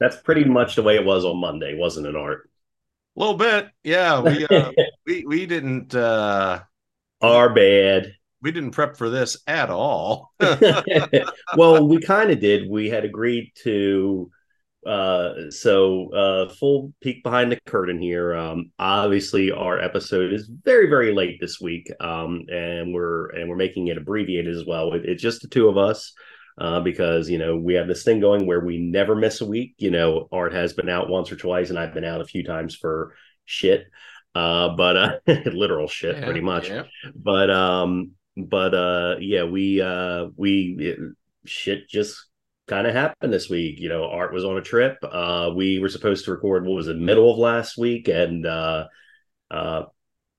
that's 0.00 0.16
pretty 0.16 0.44
much 0.44 0.76
the 0.76 0.82
way 0.82 0.94
it 0.96 1.04
was 1.04 1.24
on 1.24 1.38
Monday, 1.40 1.76
wasn't 1.76 2.06
it, 2.06 2.16
Art? 2.16 2.48
A 3.16 3.20
little 3.20 3.36
bit, 3.36 3.68
yeah. 3.82 4.20
We 4.20 4.46
uh, 4.46 4.72
we 5.06 5.24
we 5.26 5.46
didn't 5.46 5.94
uh, 5.94 6.60
Our 7.20 7.52
bad. 7.52 8.12
we 8.40 8.52
didn't 8.52 8.70
prep 8.70 8.96
for 8.96 9.10
this 9.10 9.38
at 9.46 9.70
all. 9.70 10.32
well, 11.56 11.86
we 11.86 12.00
kind 12.00 12.30
of 12.30 12.40
did. 12.40 12.68
We 12.68 12.88
had 12.88 13.04
agreed 13.04 13.52
to. 13.64 14.30
Uh, 14.86 15.50
so 15.50 16.08
uh, 16.14 16.48
full 16.48 16.94
peek 17.02 17.22
behind 17.22 17.50
the 17.50 17.58
curtain 17.66 18.00
here. 18.00 18.34
Um, 18.34 18.70
obviously, 18.78 19.50
our 19.50 19.78
episode 19.78 20.32
is 20.32 20.48
very, 20.64 20.88
very 20.88 21.12
late 21.12 21.38
this 21.40 21.60
week, 21.60 21.90
um, 22.00 22.44
and 22.50 22.94
we're 22.94 23.26
and 23.30 23.50
we're 23.50 23.56
making 23.56 23.88
it 23.88 23.98
abbreviated 23.98 24.54
as 24.54 24.64
well. 24.64 24.92
It, 24.94 25.04
it's 25.04 25.22
just 25.22 25.42
the 25.42 25.48
two 25.48 25.68
of 25.68 25.76
us. 25.76 26.12
Uh, 26.60 26.80
because 26.80 27.30
you 27.30 27.38
know 27.38 27.56
we 27.56 27.74
have 27.74 27.86
this 27.86 28.02
thing 28.02 28.20
going 28.20 28.46
where 28.46 28.60
we 28.60 28.78
never 28.78 29.14
miss 29.14 29.40
a 29.40 29.46
week. 29.46 29.74
You 29.78 29.90
know, 29.90 30.28
Art 30.32 30.52
has 30.52 30.72
been 30.72 30.88
out 30.88 31.08
once 31.08 31.30
or 31.30 31.36
twice, 31.36 31.70
and 31.70 31.78
I've 31.78 31.94
been 31.94 32.04
out 32.04 32.20
a 32.20 32.24
few 32.26 32.42
times 32.42 32.74
for 32.74 33.14
shit, 33.44 33.86
uh, 34.34 34.70
but 34.76 34.96
uh, 34.96 35.18
literal 35.52 35.88
shit, 35.88 36.16
Yeah, 36.16 36.24
pretty 36.24 36.40
much 36.40 36.68
yeah. 36.68 36.82
but 37.14 37.50
um 37.50 38.12
but 38.36 38.74
uh 38.74 39.16
yeah 39.20 39.44
we 39.44 39.80
uh 39.80 40.26
we 40.36 40.76
it, 40.78 40.98
shit 41.44 41.88
just 41.88 42.26
kind 42.68 42.86
of 42.86 42.94
happened 42.94 43.32
this 43.32 43.48
week 43.48 43.80
you 43.80 43.88
know 43.88 44.04
art 44.04 44.32
was 44.32 44.44
on 44.44 44.58
a 44.58 44.62
trip 44.62 44.98
uh 45.02 45.50
we 45.56 45.78
were 45.78 45.88
supposed 45.88 46.24
to 46.26 46.30
record 46.30 46.66
what 46.66 46.74
was 46.76 46.86
the 46.86 46.94
middle 46.94 47.32
of 47.32 47.38
last 47.38 47.78
week 47.78 48.08
and 48.08 48.44
uh 48.46 48.84
uh 49.50 49.84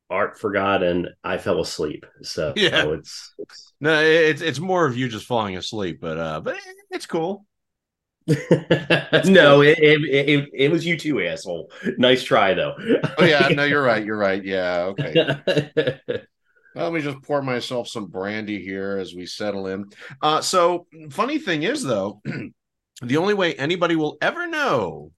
art 0.10 0.40
forgot 0.40 0.82
and 0.84 1.08
i 1.24 1.38
fell 1.38 1.62
asleep 1.62 2.06
so 2.22 2.54
Yeah. 2.56 2.86
it's, 2.94 3.34
it's 3.38 3.74
No, 3.80 4.02
it's 4.02 4.42
it's 4.42 4.60
more 4.60 4.86
of 4.86 4.98
you 4.98 5.08
just 5.08 5.26
falling 5.26 5.56
asleep, 5.58 6.00
but 6.02 6.18
uh, 6.18 6.42
but 6.42 6.58
it's 6.92 7.06
cool. 7.06 7.46
no 9.26 9.62
it, 9.62 9.80
it, 9.80 10.02
it, 10.04 10.50
it 10.54 10.72
was 10.72 10.86
you 10.86 10.96
too 10.98 11.20
asshole 11.22 11.72
nice 11.98 12.22
try 12.24 12.54
though 12.54 12.76
Oh 13.18 13.26
yeah, 13.26 13.48
no, 13.50 13.64
you're 13.64 13.82
right. 13.84 14.06
You're 14.06 14.18
right. 14.18 14.44
Yeah, 14.44 14.92
okay. 14.92 15.16
Let 16.76 16.94
me 16.94 17.02
just 17.02 17.22
pour 17.24 17.42
myself 17.42 17.88
some 17.88 18.06
brandy 18.08 18.62
here 18.64 18.98
as 19.00 19.14
we 19.16 19.26
settle 19.26 19.68
in. 19.68 19.86
Uh, 20.22 20.42
so 20.42 20.86
funny 21.10 21.40
thing 21.40 21.64
is 21.64 21.84
though, 21.84 22.22
the 23.02 23.18
only 23.18 23.34
way 23.34 23.56
anybody 23.56 23.96
will 23.96 24.18
ever 24.22 24.48
know 24.48 25.12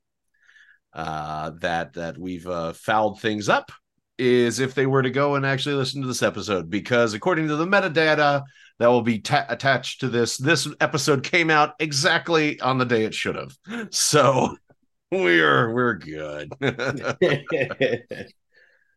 uh, 0.93 1.51
that 1.61 1.93
that 1.93 2.17
we've 2.17 2.47
uh, 2.47 2.73
fouled 2.73 3.19
things 3.21 3.49
up 3.49 3.71
is 4.21 4.59
if 4.59 4.75
they 4.75 4.85
were 4.85 5.01
to 5.01 5.09
go 5.09 5.33
and 5.33 5.43
actually 5.45 5.73
listen 5.73 5.99
to 6.01 6.07
this 6.07 6.21
episode, 6.21 6.69
because 6.69 7.15
according 7.15 7.47
to 7.47 7.55
the 7.55 7.65
metadata 7.65 8.43
that 8.77 8.87
will 8.87 9.01
be 9.01 9.17
ta- 9.17 9.47
attached 9.49 10.01
to 10.01 10.09
this, 10.09 10.37
this 10.37 10.67
episode 10.79 11.23
came 11.23 11.49
out 11.49 11.73
exactly 11.79 12.59
on 12.61 12.77
the 12.77 12.85
day 12.85 13.03
it 13.03 13.15
should 13.15 13.35
have. 13.35 13.57
So 13.89 14.55
we're 15.11 15.73
we're 15.73 15.95
good. 15.95 16.53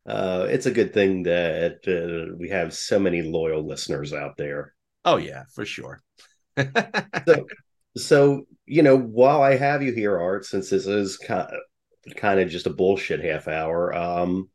uh, 0.07 0.47
it's 0.51 0.67
a 0.67 0.71
good 0.71 0.93
thing 0.93 1.23
that 1.23 1.79
uh, 1.89 2.37
we 2.39 2.51
have 2.51 2.75
so 2.75 2.99
many 2.99 3.23
loyal 3.23 3.67
listeners 3.67 4.13
out 4.13 4.37
there. 4.37 4.75
oh 5.07 5.17
yeah, 5.17 5.45
for 5.55 5.65
sure. 5.65 6.01
So, 7.27 7.47
so 7.97 8.47
you 8.67 8.83
know, 8.83 8.99
while 8.99 9.41
I 9.43 9.57
have 9.57 9.83
you 9.83 9.93
here, 9.93 10.19
Art, 10.21 10.45
since 10.45 10.69
this 10.69 10.87
is 10.87 11.17
kind 11.17 11.49
of, 11.49 12.17
kind 12.17 12.41
of 12.41 12.51
just 12.51 12.67
a 12.67 12.71
bullshit 12.71 13.25
half 13.25 13.49
hour, 13.49 13.95
um, 13.95 14.51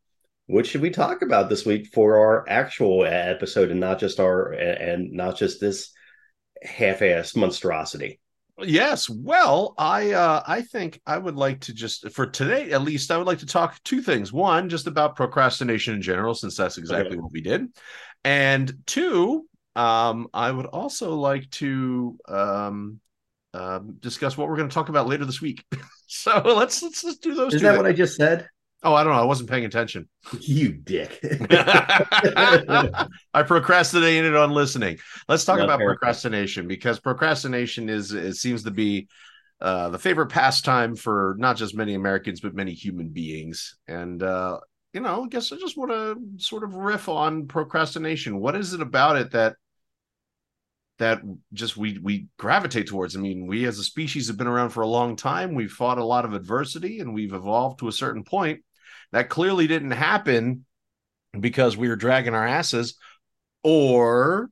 what 0.50 0.66
should 0.66 0.81
we 0.81 0.89
talk 0.89 1.22
about 1.22 1.50
this 1.50 1.66
week 1.66 1.88
for 1.94 2.17
our 2.17 2.45
actual 2.49 3.05
episode, 3.05 3.71
and 3.71 3.80
not 3.80 3.99
just 3.99 4.20
our 4.20 4.52
and 4.54 5.11
not 5.11 5.37
just 5.37 5.60
this 5.61 5.92
half-assed 6.64 7.37
monstrosity? 7.37 8.20
Yes. 8.61 9.10
Well, 9.10 9.73
I 9.77 10.11
uh 10.11 10.43
I 10.45 10.61
think 10.64 10.99
I 11.05 11.17
would 11.17 11.36
like 11.36 11.61
to 11.61 11.73
just 11.73 12.10
for 12.11 12.26
today 12.26 12.71
at 12.71 12.82
least 12.82 13.10
I 13.10 13.17
would 13.17 13.27
like 13.27 13.39
to 13.39 13.45
talk 13.45 13.82
two 13.83 14.02
things. 14.02 14.33
One, 14.33 14.67
just 14.67 14.86
about 14.86 15.15
procrastination 15.15 15.93
in 15.95 16.02
general 16.02 16.36
since 16.36 16.58
that's 16.58 16.77
exactly 16.77 17.16
Okay. 17.16 17.21
what 17.21 17.31
we 17.31 17.39
did. 17.42 17.67
And 18.26 18.73
two, 18.86 19.45
um 19.77 20.27
I 20.33 20.52
would 20.52 20.66
also 20.66 21.16
like 21.16 21.49
to 21.52 22.17
um 22.27 22.99
um 23.54 23.95
discuss 24.02 24.37
what 24.37 24.49
we're 24.49 24.58
going 24.58 24.70
to 24.70 24.73
talk 24.73 24.89
about 24.89 25.08
later 25.08 25.26
this 25.26 25.42
week. 25.42 25.64
so 26.08 26.42
let's 26.45 26.83
let's 26.83 27.02
let's 27.05 27.20
do 27.20 27.36
those 27.36 27.54
Is 27.54 27.61
that 27.61 27.71
things. 27.71 27.77
what 27.77 27.86
I 27.86 27.93
just 27.93 28.16
said? 28.17 28.49
Oh, 28.82 28.94
I 28.94 29.04
don't 29.04 29.14
know. 29.14 29.22
I 29.22 29.26
wasn't 29.26 29.50
paying 29.50 29.66
attention. 29.66 30.08
You 30.40 30.73
dick. 30.73 31.20
I 31.52 33.44
procrastinated 33.45 34.36
on 34.36 34.52
listening. 34.52 34.98
Let's 35.28 35.45
talk 35.45 35.58
No, 35.58 35.66
about 35.66 35.80
fair 35.80 35.90
procrastination 35.90 36.67
because 36.67 37.00
procrastination 37.00 37.90
is 37.90 38.12
it 38.14 38.36
seems 38.36 38.64
to 38.64 38.72
be 38.72 39.08
uh, 39.62 39.90
the 39.90 40.00
favorite 40.00 40.28
pastime 40.30 40.95
for 40.95 41.36
not 41.40 41.58
just 41.58 41.76
many 41.76 41.94
Americans 41.95 42.40
but 42.40 42.54
many 42.56 42.73
human 42.73 43.10
beings. 43.10 43.76
And 43.88 44.22
uh, 44.23 44.60
you 44.94 45.02
know, 45.02 45.26
I 45.26 45.28
guess 45.28 45.52
I 45.52 45.58
just 45.58 45.78
want 45.78 45.92
to 45.92 46.17
sort 46.44 46.64
of 46.64 46.76
riff 46.76 47.10
on 47.10 47.48
procrastination. 47.48 48.40
What 48.40 48.56
is 48.56 48.73
it 48.73 48.82
about 48.82 49.17
it 49.17 49.32
that 49.32 49.56
that 50.98 51.22
just 51.54 51.78
we 51.78 51.98
we 52.04 52.28
gravitate 52.38 52.88
towards? 52.88 53.16
I 53.16 53.20
mean, 53.20 53.48
we 53.48 53.66
as 53.66 53.80
a 53.80 53.84
species 53.84 54.28
have 54.28 54.38
been 54.38 54.48
around 54.48 54.72
for 54.72 54.82
a 54.82 54.88
long 54.88 55.16
time. 55.16 55.56
We've 55.56 55.72
fought 55.72 55.98
a 55.98 56.04
lot 56.04 56.26
of 56.26 56.34
adversity 56.34 57.00
and 57.00 57.14
we've 57.14 57.34
evolved 57.34 57.80
to 57.80 57.88
a 57.88 57.92
certain 57.94 58.23
point. 58.23 58.61
That 59.11 59.30
clearly 59.30 59.67
didn't 59.67 59.92
happen 59.92 60.65
because 61.37 61.77
we 61.77 61.87
were 61.87 61.95
dragging 61.95 62.36
our 62.36 62.47
asses, 62.47 62.95
or 63.64 64.49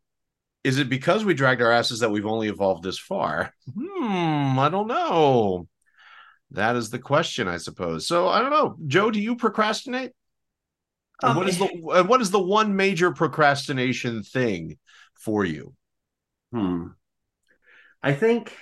is 0.64 0.80
it 0.80 0.90
because 0.90 1.24
we 1.24 1.34
dragged 1.34 1.62
our 1.62 1.72
asses 1.72 2.00
that 2.00 2.12
we've 2.12 2.26
only 2.26 2.50
evolved 2.50 2.84
this 2.84 3.00
far? 3.00 3.54
Hmm, 3.74 4.60
I 4.60 4.70
don't 4.70 4.88
know. 4.88 5.68
That 6.52 6.76
is 6.76 6.90
the 6.90 7.00
question, 7.00 7.48
I 7.48 7.58
suppose. 7.58 8.08
So 8.08 8.28
I 8.28 8.42
don't 8.42 8.52
know. 8.52 8.78
Joe, 8.88 9.12
do 9.12 9.20
you 9.20 9.36
procrastinate? 9.36 10.12
Um, 11.24 11.36
what 11.36 11.50
is 11.50 11.58
the 11.58 11.68
what 12.08 12.22
is 12.22 12.32
the 12.32 12.40
one 12.40 12.76
major 12.76 13.12
procrastination 13.12 14.24
thing 14.24 14.78
for 15.16 15.44
you? 15.44 15.74
Hmm. 16.52 16.88
I 18.04 18.14
think 18.14 18.56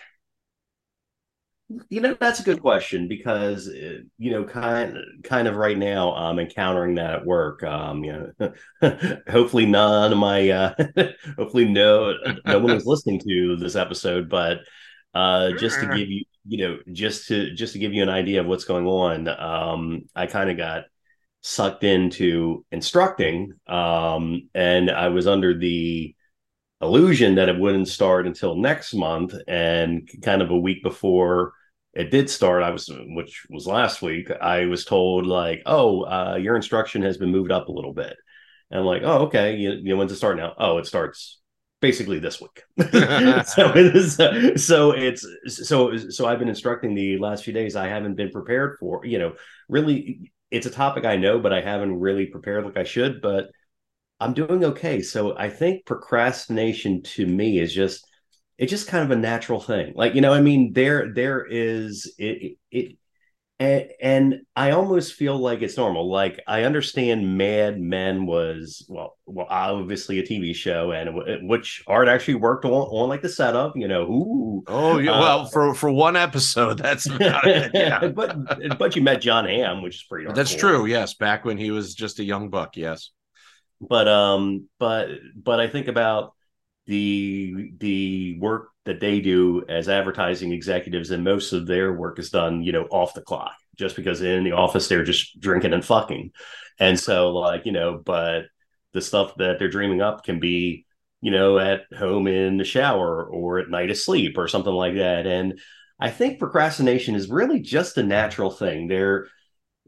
you 1.90 2.00
know 2.00 2.16
that's 2.20 2.40
a 2.40 2.44
good 2.44 2.62
question 2.62 3.08
because 3.08 3.68
uh, 3.68 3.98
you 4.18 4.31
know 4.31 4.44
kind 4.44 4.98
kind 5.24 5.48
of 5.48 5.56
right 5.56 5.78
now 5.78 6.14
I'm 6.14 6.40
encountering 6.40 6.96
that 6.96 7.14
at 7.14 7.26
work. 7.26 7.64
Um, 7.64 8.03
you 8.03 8.31
know, 8.40 8.53
hopefully 9.28 9.66
none 9.66 10.12
of 10.12 10.18
my 10.18 10.50
uh, 10.50 10.74
hopefully 11.38 11.66
no 11.66 12.14
no 12.46 12.59
one 12.59 12.76
is 12.76 12.86
listening 12.86 13.20
to 13.22 13.56
this 13.58 13.76
episode, 13.76 14.30
but 14.30 14.59
uh, 15.14 15.52
just 15.53 15.80
to 15.80 15.88
give 15.88 16.09
you 16.09 16.24
you 16.46 16.58
know 16.68 16.78
just 16.92 17.28
to 17.30 17.53
just 17.56 17.74
to 17.74 17.80
give 17.80 17.94
you 17.94 18.03
an 18.03 18.09
idea 18.09 18.42
of 18.42 18.47
what's 18.47 18.66
going 18.66 18.86
on, 18.86 19.28
um, 19.28 20.03
I 20.16 20.28
kind 20.28 20.52
of 20.52 20.58
got 20.58 20.84
sucked 21.42 21.84
into 21.84 22.64
instructing, 22.72 23.53
um, 23.68 24.50
and 24.53 24.92
I 24.92 25.09
was 25.09 25.26
under 25.26 25.58
the 25.58 26.15
illusion 26.85 27.35
that 27.35 27.50
it 27.50 27.59
wouldn't 27.59 27.88
start 27.88 28.28
until 28.28 28.56
next 28.56 28.94
month. 28.94 29.34
And 29.47 30.09
kind 30.23 30.41
of 30.41 30.51
a 30.51 30.57
week 30.57 30.84
before 30.84 31.53
it 31.96 32.12
did 32.12 32.29
start 32.29 32.62
i 32.62 32.69
was 32.69 32.91
which 33.07 33.46
was 33.50 33.66
last 33.66 34.01
week 34.01 34.29
i 34.41 34.66
was 34.66 34.84
told 34.84 35.25
like 35.25 35.62
oh 35.66 36.01
uh, 36.03 36.35
your 36.35 36.57
instruction 36.57 37.01
has 37.01 37.18
been 37.18 37.31
moved 37.31 37.51
up 37.51 37.69
a 37.69 37.72
little 37.72 37.94
bit. 37.94 38.16
And 38.69 38.79
i'm 38.79 38.85
like 38.85 39.03
oh 39.03 39.25
okay. 39.28 39.56
You, 39.56 39.72
you 39.72 39.90
know 39.90 39.97
when's 39.97 40.12
it 40.12 40.18
start 40.18 40.38
now? 40.38 40.53
Oh 40.57 40.78
it 40.78 40.85
starts 40.85 41.40
basically 41.81 42.19
this 42.19 42.41
week. 42.41 42.63
So 43.46 43.72
it 43.75 43.96
is 43.96 44.16
so 44.66 44.91
it's 44.91 45.25
so 45.47 45.97
so 45.97 46.25
i've 46.25 46.40
been 46.40 46.50
instructing 46.50 46.96
the 46.96 47.17
last 47.17 47.43
few 47.43 47.53
days. 47.53 47.76
I 47.76 47.87
haven't 47.87 48.16
been 48.16 48.32
prepared 48.32 48.78
for 48.79 49.05
you 49.05 49.20
know 49.20 49.35
really 49.70 50.32
it's 50.52 50.67
a 50.67 50.72
topic 50.72 51.05
i 51.05 51.17
know 51.17 51.40
but 51.40 51.52
i 51.52 51.59
haven't 51.59 51.99
really 51.99 52.28
prepared 52.28 52.64
like 52.64 52.78
i 52.78 52.84
should 52.84 53.20
but 53.22 53.49
I'm 54.25 54.33
doing 54.33 54.63
okay. 54.66 55.01
So 55.01 55.37
I 55.37 55.49
think 55.49 55.85
procrastination 55.85 57.03
to 57.03 57.27
me 57.27 57.59
is 57.59 57.73
just 57.73 58.05
it's 58.57 58.72
just 58.72 58.87
kind 58.87 59.03
of 59.03 59.11
a 59.11 59.19
natural 59.19 59.59
thing. 59.59 59.93
Like, 59.95 60.16
you 60.16 60.22
know, 60.22 60.33
I 60.33 60.41
mean, 60.41 60.73
there 60.73 61.13
there 61.13 61.45
is 61.45 62.13
it 62.17 62.57
it 62.72 62.97
and, 63.57 63.85
and 64.01 64.41
I 64.55 64.72
almost 64.72 65.13
feel 65.13 65.37
like 65.37 65.61
it's 65.61 65.77
normal. 65.77 66.11
Like 66.11 66.41
I 66.47 66.63
understand 66.63 67.37
Mad 67.37 67.79
Men 67.79 68.25
was 68.25 68.85
well, 68.89 69.17
well, 69.25 69.47
obviously 69.49 70.19
a 70.19 70.23
TV 70.23 70.53
show, 70.53 70.91
and 70.91 71.16
w- 71.16 71.47
which 71.47 71.83
Art 71.87 72.09
actually 72.09 72.35
worked 72.35 72.66
on, 72.66 72.72
on 72.72 73.07
like 73.07 73.22
the 73.22 73.29
setup. 73.29 73.77
You 73.77 73.87
know, 73.87 74.01
ooh, 74.03 74.63
Oh 74.67 74.97
yeah, 74.97 75.11
Uh, 75.11 75.19
well 75.22 75.45
for 75.45 75.73
for 75.73 75.91
one 75.91 76.16
episode, 76.17 76.77
that's 76.79 77.05
about 77.05 77.47
it. 77.47 77.72
Yeah, 77.73 78.07
but 78.07 78.77
but 78.77 78.95
you 78.95 79.01
met 79.01 79.22
Jon 79.22 79.45
Hamm, 79.45 79.81
which 79.81 79.95
is 79.95 80.03
pretty. 80.03 80.27
that's 80.33 80.51
cool. 80.51 80.59
true. 80.59 80.85
Yes, 80.85 81.13
back 81.13 81.45
when 81.45 81.57
he 81.57 81.72
was 81.72 81.93
just 81.93 82.19
a 82.19 82.23
young 82.23 82.49
buck. 82.49 82.75
Yes. 82.75 83.11
But 83.81 84.07
um 84.07 84.67
but 84.79 85.09
but 85.35 85.59
i 85.59 85.67
think 85.67 85.87
about 85.87 86.33
the 86.87 87.72
the 87.79 88.37
work 88.39 88.69
that 88.85 88.99
they 88.99 89.19
do 89.19 89.63
as 89.67 89.89
advertising 89.89 90.51
executives 90.51 91.11
and 91.11 91.23
most 91.23 91.51
of 91.53 91.66
their 91.66 91.93
work 91.93 92.19
is 92.19 92.29
done 92.29 92.61
you 92.61 92.72
know 92.72 92.85
off 92.91 93.13
the 93.13 93.22
clock. 93.22 93.53
Just 93.75 93.97
because 93.97 94.22
in 94.22 94.43
the 94.43 94.53
office 94.53 94.87
they're 94.87 95.03
just 95.03 95.37
drinking 95.39 95.73
and 95.73 95.83
fucking. 95.83 96.31
And 96.79 96.99
so 96.99 97.33
like 97.33 97.66
you 97.66 97.72
know 97.72 98.01
but 98.03 98.43
the 98.93 99.01
stuff 99.01 99.35
that 99.37 99.59
they're 99.59 99.69
dreaming 99.69 100.01
up 100.01 100.23
can 100.23 100.39
be 100.39 100.85
you 101.22 101.31
know 101.31 101.59
at 101.59 101.81
home 101.97 102.27
in 102.27 102.57
the 102.57 102.63
shower 102.63 103.25
or 103.25 103.59
at 103.59 103.69
night 103.69 103.89
asleep 103.89 104.37
or 104.37 104.47
something 104.47 104.73
like 104.73 104.95
that. 104.95 105.25
And 105.27 105.59
I 105.99 106.09
think 106.09 106.39
procrastination 106.39 107.16
is 107.16 107.29
really 107.29 107.59
just 107.61 107.97
a 107.97 108.03
natural 108.03 108.51
thing. 108.51 108.87
There, 108.87 109.27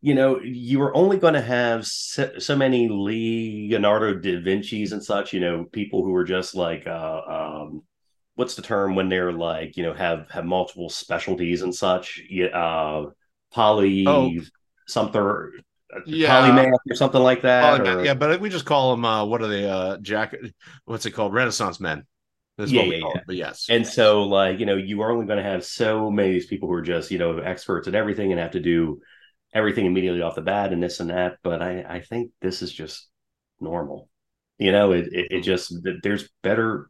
you 0.01 0.13
know, 0.13 0.39
you 0.39 0.81
are 0.81 0.95
only 0.95 1.17
going 1.17 1.33
to 1.33 1.41
have 1.41 1.85
so, 1.87 2.37
so, 2.37 2.55
many 2.55 2.87
Leonardo 2.87 4.13
da 4.13 4.39
Vinci's 4.41 4.91
and 4.91 5.03
such. 5.03 5.33
You 5.33 5.39
know, 5.39 5.65
people 5.65 6.03
who 6.03 6.13
are 6.15 6.23
just 6.23 6.53
like, 6.53 6.85
uh, 6.85 7.21
um, 7.27 7.83
what's 8.35 8.55
the 8.55 8.61
term 8.61 8.95
when 8.95 9.09
they're 9.09 9.31
like, 9.31 9.75
you 9.75 9.83
know, 9.83 9.93
have 9.93 10.29
have 10.29 10.45
multiple 10.45 10.89
specialties 10.89 11.63
and 11.63 11.73
such. 11.73 12.21
Uh, 12.53 13.05
poly 13.51 14.05
oh. 14.07 14.31
something. 14.87 15.51
Yeah. 16.05 16.41
polymath 16.41 16.77
or 16.89 16.95
something 16.95 17.21
like 17.21 17.41
that. 17.41 17.81
Or... 17.81 18.03
Yeah, 18.03 18.13
but 18.13 18.39
we 18.39 18.49
just 18.49 18.65
call 18.65 18.91
them. 18.91 19.03
Uh, 19.03 19.25
what 19.25 19.41
are 19.41 19.47
they? 19.47 19.67
Uh, 19.67 19.97
Jack. 19.97 20.35
What's 20.85 21.05
it 21.05 21.11
called? 21.11 21.33
Renaissance 21.33 21.79
men. 21.79 22.05
That's 22.57 22.71
yeah, 22.71 22.83
yeah, 22.83 22.97
yeah. 22.97 23.21
but 23.25 23.35
yes. 23.35 23.67
And 23.69 23.85
so, 23.85 24.23
like, 24.23 24.59
you 24.59 24.65
know, 24.65 24.75
you 24.75 25.01
are 25.01 25.11
only 25.11 25.27
going 25.27 25.37
to 25.37 25.43
have 25.43 25.63
so 25.63 26.09
many 26.09 26.29
of 26.29 26.33
these 26.33 26.47
people 26.47 26.67
who 26.67 26.73
are 26.73 26.81
just, 26.81 27.11
you 27.11 27.19
know, 27.19 27.37
experts 27.37 27.87
at 27.87 27.93
everything 27.93 28.31
and 28.31 28.41
have 28.41 28.51
to 28.51 28.59
do 28.59 28.99
everything 29.53 29.85
immediately 29.85 30.21
off 30.21 30.35
the 30.35 30.41
bat 30.41 30.73
and 30.73 30.81
this 30.81 30.99
and 30.99 31.09
that. 31.09 31.37
But 31.43 31.61
I, 31.61 31.83
I 31.87 32.01
think 32.01 32.31
this 32.41 32.61
is 32.61 32.71
just 32.71 33.07
normal. 33.59 34.09
You 34.57 34.71
know, 34.71 34.91
it, 34.91 35.07
it, 35.07 35.13
it 35.13 35.31
mm-hmm. 35.31 35.41
just, 35.43 35.73
there's 36.03 36.29
better 36.43 36.89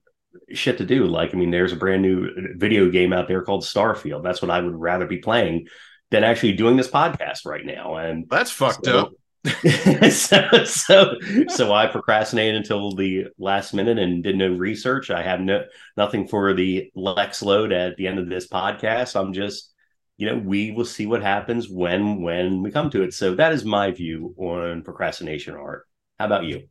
shit 0.54 0.78
to 0.78 0.86
do. 0.86 1.06
Like, 1.06 1.34
I 1.34 1.38
mean, 1.38 1.52
there's 1.52 1.74
a 1.74 1.78
brand 1.78 2.02
new 2.02 2.26
uh, 2.26 2.42
video 2.56 2.90
game 2.90 3.14
out 3.14 3.28
there 3.28 3.42
called 3.42 3.64
Starfield. 3.64 4.24
That's 4.24 4.42
what 4.42 4.52
I 4.52 4.62
would 4.62 4.76
rather 4.76 5.06
be 5.06 5.18
playing 5.18 5.68
than 6.12 6.24
actually 6.24 6.54
doing 6.54 6.78
this 6.78 6.90
podcast 6.90 7.46
right 7.46 7.66
now. 7.66 7.96
And 7.96 8.26
that's 8.30 8.52
fucked 8.52 8.86
so, 8.86 9.00
up. 9.00 9.12
so, 10.12 10.64
so, 10.66 11.16
so 11.48 11.74
I 11.74 11.88
procrastinated 11.88 12.56
until 12.56 12.92
the 12.92 13.28
last 13.38 13.74
minute 13.74 13.98
and 13.98 14.24
did 14.24 14.38
no 14.38 14.50
research. 14.54 15.10
I 15.10 15.24
have 15.24 15.40
no 15.40 15.64
nothing 15.96 16.28
for 16.28 16.54
the 16.54 16.92
Lex 16.96 17.42
load 17.42 17.72
at 17.72 17.98
the 17.98 18.08
end 18.08 18.20
of 18.20 18.30
this 18.30 18.48
podcast. 18.48 19.20
I'm 19.20 19.34
just, 19.34 19.74
you 20.18 20.28
know, 20.28 20.38
we 20.38 20.72
will 20.72 20.86
see 20.86 21.06
what 21.06 21.22
happens 21.22 21.70
when 21.70 22.22
when 22.22 22.64
we 22.64 22.72
come 22.72 22.90
to 22.90 23.04
it. 23.04 23.14
So 23.14 23.36
that 23.36 23.54
is 23.54 23.64
my 23.64 23.92
view 23.92 24.34
on 24.38 24.82
procrastination 24.82 25.56
art. 25.56 25.86
How 26.20 26.26
about 26.26 26.46
you? 26.46 26.68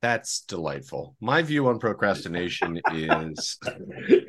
That's 0.00 0.42
delightful. 0.42 1.16
My 1.20 1.42
view 1.42 1.66
on 1.66 1.80
procrastination 1.80 2.80
is 2.92 3.58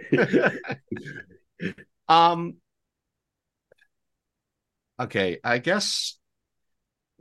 um 2.10 2.56
okay, 5.00 5.38
I 5.44 5.60
guess 5.60 6.18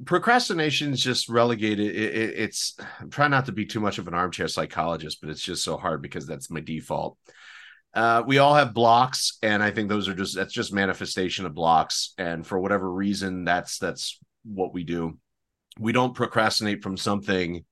procrastination 0.03 0.95
is 0.95 1.03
just 1.03 1.29
relegated. 1.29 1.95
It, 1.95 2.15
it, 2.15 2.39
it's 2.39 2.75
I'm 3.01 3.11
trying 3.11 3.33
not 3.33 3.47
to 3.47 3.53
be 3.53 3.67
too 3.67 3.81
much 3.81 3.99
of 3.99 4.09
an 4.09 4.15
armchair 4.15 4.49
psychologist, 4.49 5.21
but 5.21 5.29
it's 5.29 5.43
just 5.43 5.63
so 5.63 5.77
hard 5.77 6.01
because 6.01 6.27
that's 6.27 6.51
my 6.51 6.61
default. 6.61 7.19
Uh, 7.94 8.23
we 8.26 8.38
all 8.38 8.55
have 8.55 8.75
blocks, 8.75 9.38
and 9.43 9.62
I 9.62 9.70
think 9.70 9.88
those 9.88 10.08
are 10.08 10.14
just 10.14 10.35
that's 10.35 10.52
just 10.52 10.73
manifestation 10.73 11.46
of 11.46 11.55
blocks. 11.55 12.14
And 12.19 12.46
for 12.46 12.58
whatever 12.58 12.90
reason, 12.90 13.44
that's 13.44 13.79
that's 13.79 14.19
what 14.44 14.75
we 14.75 14.85
do. 14.85 15.19
We 15.79 15.93
don't 15.93 16.14
procrastinate 16.14 16.82
from 16.82 16.96
something 16.96 17.64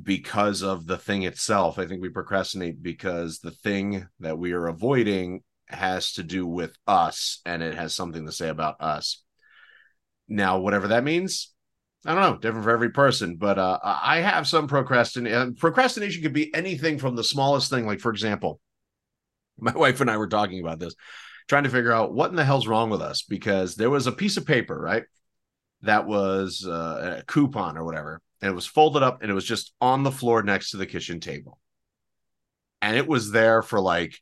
because 0.00 0.62
of 0.62 0.86
the 0.86 0.98
thing 0.98 1.22
itself. 1.22 1.78
I 1.78 1.86
think 1.86 2.02
we 2.02 2.08
procrastinate 2.08 2.82
because 2.82 3.38
the 3.38 3.50
thing 3.50 4.06
that 4.20 4.38
we 4.38 4.52
are 4.52 4.66
avoiding 4.66 5.42
has 5.68 6.12
to 6.14 6.22
do 6.22 6.46
with 6.46 6.76
us 6.86 7.40
and 7.44 7.62
it 7.62 7.74
has 7.74 7.94
something 7.94 8.26
to 8.26 8.32
say 8.32 8.48
about 8.48 8.80
us. 8.80 9.22
Now, 10.28 10.58
whatever 10.58 10.88
that 10.88 11.04
means, 11.04 11.52
I 12.04 12.14
don't 12.14 12.22
know, 12.22 12.38
different 12.38 12.64
for 12.64 12.70
every 12.70 12.90
person, 12.90 13.36
but 13.36 13.58
uh, 13.58 13.78
I 13.82 14.18
have 14.18 14.46
some 14.46 14.68
procrastination. 14.68 15.54
Procrastination 15.56 16.22
could 16.22 16.32
be 16.32 16.54
anything 16.54 16.98
from 16.98 17.16
the 17.16 17.24
smallest 17.24 17.68
thing. 17.70 17.86
Like, 17.86 18.00
for 18.00 18.10
example, 18.10 18.60
my 19.62 19.72
wife 19.72 20.00
and 20.00 20.10
I 20.10 20.16
were 20.16 20.28
talking 20.28 20.60
about 20.60 20.78
this, 20.78 20.94
trying 21.48 21.64
to 21.64 21.70
figure 21.70 21.92
out 21.92 22.12
what 22.12 22.30
in 22.30 22.36
the 22.36 22.44
hell's 22.44 22.66
wrong 22.66 22.90
with 22.90 23.02
us 23.02 23.22
because 23.22 23.74
there 23.74 23.90
was 23.90 24.06
a 24.06 24.12
piece 24.12 24.36
of 24.36 24.46
paper, 24.46 24.78
right? 24.78 25.04
That 25.82 26.06
was 26.06 26.66
uh, 26.66 27.18
a 27.20 27.24
coupon 27.24 27.78
or 27.78 27.84
whatever, 27.84 28.20
and 28.42 28.50
it 28.50 28.54
was 28.54 28.66
folded 28.66 29.02
up 29.02 29.22
and 29.22 29.30
it 29.30 29.34
was 29.34 29.46
just 29.46 29.72
on 29.80 30.02
the 30.02 30.12
floor 30.12 30.42
next 30.42 30.70
to 30.70 30.76
the 30.76 30.86
kitchen 30.86 31.20
table. 31.20 31.58
And 32.82 32.96
it 32.96 33.06
was 33.06 33.30
there 33.30 33.62
for 33.62 33.80
like 33.80 34.18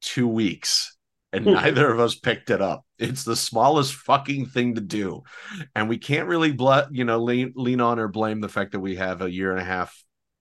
two 0.00 0.28
weeks 0.28 0.96
and 1.32 1.46
neither 1.46 1.90
of 1.90 2.00
us 2.00 2.14
picked 2.14 2.50
it 2.50 2.60
up. 2.60 2.84
It's 2.98 3.24
the 3.24 3.36
smallest 3.36 3.94
fucking 3.94 4.46
thing 4.46 4.74
to 4.74 4.80
do, 4.80 5.22
and 5.74 5.88
we 5.88 5.98
can't 5.98 6.28
really, 6.28 6.52
bl- 6.52 6.90
you 6.90 7.04
know, 7.04 7.18
lean 7.18 7.52
lean 7.56 7.80
on 7.80 7.98
or 7.98 8.08
blame 8.08 8.40
the 8.40 8.48
fact 8.48 8.72
that 8.72 8.80
we 8.80 8.96
have 8.96 9.22
a 9.22 9.30
year 9.30 9.50
and 9.52 9.60
a 9.60 9.64
half 9.64 9.96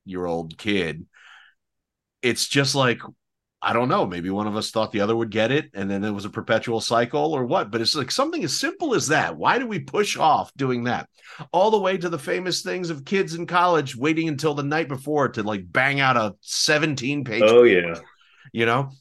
year 0.05 0.25
old 0.25 0.57
kid. 0.57 1.05
It's 2.21 2.47
just 2.47 2.75
like 2.75 3.01
I 3.61 3.73
don't 3.73 3.89
know. 3.89 4.05
Maybe 4.05 4.29
one 4.29 4.47
of 4.47 4.55
us 4.55 4.71
thought 4.71 4.91
the 4.91 5.01
other 5.01 5.15
would 5.15 5.31
get 5.31 5.51
it, 5.51 5.69
and 5.73 5.91
then 5.91 6.03
it 6.03 6.11
was 6.11 6.25
a 6.25 6.29
perpetual 6.29 6.79
cycle, 6.79 7.33
or 7.33 7.43
what. 7.45 7.71
But 7.71 7.81
it's 7.81 7.95
like 7.95 8.11
something 8.11 8.43
as 8.43 8.59
simple 8.59 8.95
as 8.95 9.07
that. 9.07 9.35
Why 9.35 9.59
do 9.59 9.67
we 9.67 9.79
push 9.79 10.17
off 10.17 10.53
doing 10.55 10.85
that? 10.85 11.09
All 11.51 11.69
the 11.69 11.79
way 11.79 11.97
to 11.97 12.09
the 12.09 12.19
famous 12.19 12.61
things 12.61 12.89
of 12.89 13.03
kids 13.03 13.33
in 13.33 13.45
college 13.45 13.95
waiting 13.95 14.29
until 14.29 14.53
the 14.53 14.63
night 14.63 14.87
before 14.87 15.29
to 15.29 15.43
like 15.43 15.71
bang 15.71 15.99
out 15.99 16.15
a 16.15 16.35
seventeen 16.41 17.25
page. 17.25 17.43
Oh 17.45 17.63
yeah, 17.63 17.95
you 18.53 18.65
know 18.65 18.91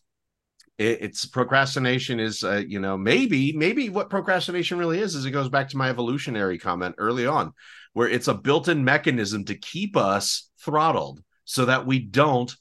it, 0.79 0.99
it's 1.03 1.27
procrastination 1.27 2.21
is 2.21 2.45
uh, 2.45 2.63
you 2.67 2.81
know 2.81 2.97
maybe 2.97 3.53
maybe 3.53 3.91
what 3.91 4.11
procrastination 4.11 4.79
really 4.79 5.01
is 5.01 5.15
is 5.15 5.27
it 5.27 5.33
goes 5.33 5.49
back 5.49 5.69
to 5.69 5.77
my 5.77 5.91
evolutionary 5.91 6.59
comment 6.59 6.95
early 6.99 7.27
on 7.27 7.53
where 7.93 8.09
it's 8.09 8.29
a 8.29 8.35
built-in 8.35 8.85
mechanism 8.85 9.45
to 9.45 9.57
keep 9.57 9.97
us 9.97 10.51
throttled 10.61 11.23
so 11.45 11.65
that 11.65 11.87
we 11.87 11.99
don't 11.99 12.55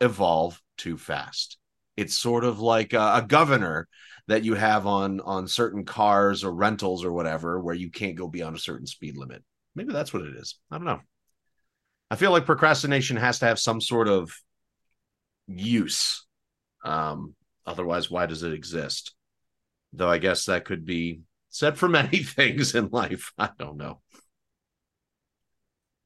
evolve 0.00 0.60
too 0.76 0.96
fast 0.96 1.58
it's 1.96 2.16
sort 2.16 2.44
of 2.44 2.60
like 2.60 2.92
a, 2.92 3.16
a 3.16 3.24
governor 3.26 3.88
that 4.26 4.44
you 4.44 4.54
have 4.54 4.86
on 4.86 5.20
on 5.20 5.46
certain 5.46 5.84
cars 5.84 6.44
or 6.44 6.52
rentals 6.52 7.04
or 7.04 7.12
whatever 7.12 7.60
where 7.60 7.74
you 7.74 7.90
can't 7.90 8.16
go 8.16 8.28
beyond 8.28 8.56
a 8.56 8.60
certain 8.60 8.86
speed 8.86 9.16
limit 9.16 9.42
maybe 9.74 9.92
that's 9.92 10.12
what 10.12 10.22
it 10.22 10.34
is 10.36 10.58
i 10.70 10.76
don't 10.76 10.86
know 10.86 11.00
i 12.10 12.16
feel 12.16 12.30
like 12.30 12.46
procrastination 12.46 13.16
has 13.16 13.38
to 13.38 13.46
have 13.46 13.58
some 13.58 13.80
sort 13.80 14.08
of 14.08 14.32
use 15.46 16.26
um 16.84 17.34
Otherwise, 17.66 18.10
why 18.10 18.26
does 18.26 18.42
it 18.42 18.52
exist? 18.52 19.14
Though 19.92 20.10
I 20.10 20.18
guess 20.18 20.46
that 20.46 20.64
could 20.64 20.84
be 20.84 21.20
said 21.48 21.78
for 21.78 21.88
many 22.00 22.18
things 22.18 22.74
in 22.74 22.88
life. 22.90 23.32
I 23.38 23.50
don't 23.58 23.76
know. 23.76 24.00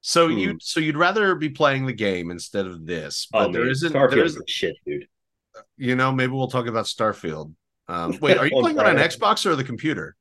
So 0.09 0.27
hmm. 0.27 0.39
you 0.39 0.59
so 0.59 0.81
you'd 0.81 0.97
rather 0.97 1.35
be 1.35 1.51
playing 1.51 1.85
the 1.85 1.93
game 1.93 2.31
instead 2.31 2.65
of 2.65 2.87
this, 2.87 3.29
but 3.31 3.49
oh, 3.51 3.53
there 3.53 3.69
isn't 3.69 3.93
there 3.93 4.25
isn't 4.25 4.49
shit, 4.49 4.75
dude. 4.87 5.07
You 5.77 5.97
know, 5.97 6.13
maybe 6.13 6.33
we'll 6.33 6.49
talk 6.49 6.67
about 6.67 6.87
Starfield. 6.87 7.53
Um, 7.89 8.17
wait, 8.23 8.39
are 8.39 8.47
you 8.47 8.59
playing 8.59 8.79
on 8.79 8.97
Xbox 8.97 9.45
or 9.45 9.55
the 9.55 9.65
computer? 9.65 10.17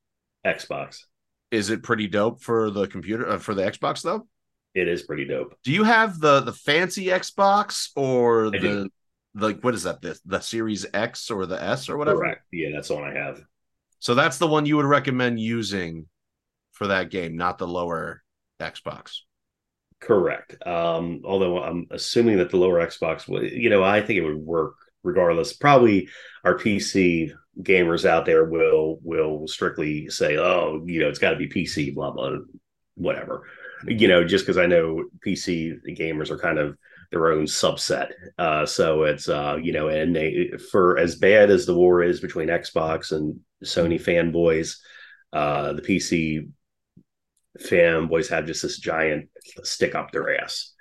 Xbox. 0.45 1.03
Is 1.51 1.69
it 1.69 1.83
pretty 1.83 2.07
dope 2.07 2.41
for 2.41 2.69
the 2.69 2.87
computer 2.87 3.29
uh, 3.29 3.37
for 3.37 3.55
the 3.55 3.61
Xbox 3.61 4.01
though? 4.01 4.27
It 4.75 4.89
is 4.89 5.03
pretty 5.03 5.23
dope. 5.23 5.55
Do 5.63 5.71
you 5.71 5.85
have 5.85 6.19
the 6.19 6.41
the 6.41 6.51
fancy 6.51 7.05
Xbox 7.05 7.91
or 7.95 8.47
I 8.47 8.49
the 8.49 8.59
do 8.59 8.89
like 9.35 9.61
what 9.61 9.73
is 9.73 9.83
that 9.83 10.01
the 10.01 10.19
the 10.25 10.41
Series 10.41 10.85
X 10.93 11.31
or 11.31 11.45
the 11.45 11.63
S 11.63 11.87
or 11.87 11.95
whatever? 11.95 12.19
Correct. 12.19 12.43
Yeah, 12.51 12.71
that's 12.73 12.89
the 12.89 12.95
one 12.95 13.05
I 13.05 13.13
have. 13.13 13.41
So 13.99 14.15
that's 14.15 14.37
the 14.37 14.47
one 14.47 14.65
you 14.65 14.75
would 14.75 14.85
recommend 14.85 15.39
using 15.39 16.07
for 16.73 16.87
that 16.87 17.09
game, 17.09 17.37
not 17.37 17.57
the 17.57 17.69
lower 17.69 18.21
Xbox. 18.59 19.19
Correct. 19.99 20.55
Um, 20.65 21.21
although 21.25 21.61
I'm 21.63 21.87
assuming 21.91 22.37
that 22.37 22.51
the 22.51 22.57
lower 22.57 22.85
Xbox 22.85 23.27
you 23.51 23.69
know, 23.69 23.83
I 23.83 24.01
think 24.01 24.17
it 24.19 24.23
would 24.25 24.37
work 24.37 24.75
regardless. 25.03 25.53
Probably 25.53 26.07
our 26.43 26.55
PC 26.57 27.31
gamers 27.61 28.05
out 28.05 28.25
there 28.25 28.45
will 28.45 28.99
will 29.01 29.47
strictly 29.47 30.07
say, 30.09 30.37
"Oh, 30.37 30.83
you 30.85 30.99
know, 30.99 31.09
it's 31.09 31.17
got 31.19 31.31
to 31.31 31.37
be 31.37 31.47
PC," 31.49 31.95
blah 31.95 32.11
blah, 32.11 32.37
whatever. 32.95 33.47
You 33.87 34.07
know, 34.07 34.23
just 34.23 34.45
because 34.45 34.57
I 34.59 34.67
know 34.67 35.05
PC 35.25 35.73
gamers 35.87 36.29
are 36.29 36.37
kind 36.37 36.59
of 36.59 36.77
their 37.11 37.31
own 37.31 37.45
subset. 37.45 38.11
Uh, 38.37 38.65
so 38.67 39.03
it's 39.03 39.27
uh, 39.29 39.57
you 39.59 39.71
know, 39.73 39.87
and 39.87 40.15
they 40.15 40.51
for 40.71 40.99
as 40.99 41.15
bad 41.15 41.49
as 41.49 41.65
the 41.65 41.75
war 41.75 42.03
is 42.03 42.19
between 42.21 42.49
Xbox 42.49 43.11
and 43.11 43.39
Sony 43.63 43.99
fanboys, 43.99 44.77
uh, 45.33 45.73
the 45.73 45.81
PC 45.81 46.49
fanboys 47.59 48.29
have 48.29 48.45
just 48.45 48.61
this 48.61 48.79
giant 48.79 49.29
stick 49.63 49.95
up 49.95 50.11
their 50.11 50.39
ass. 50.41 50.73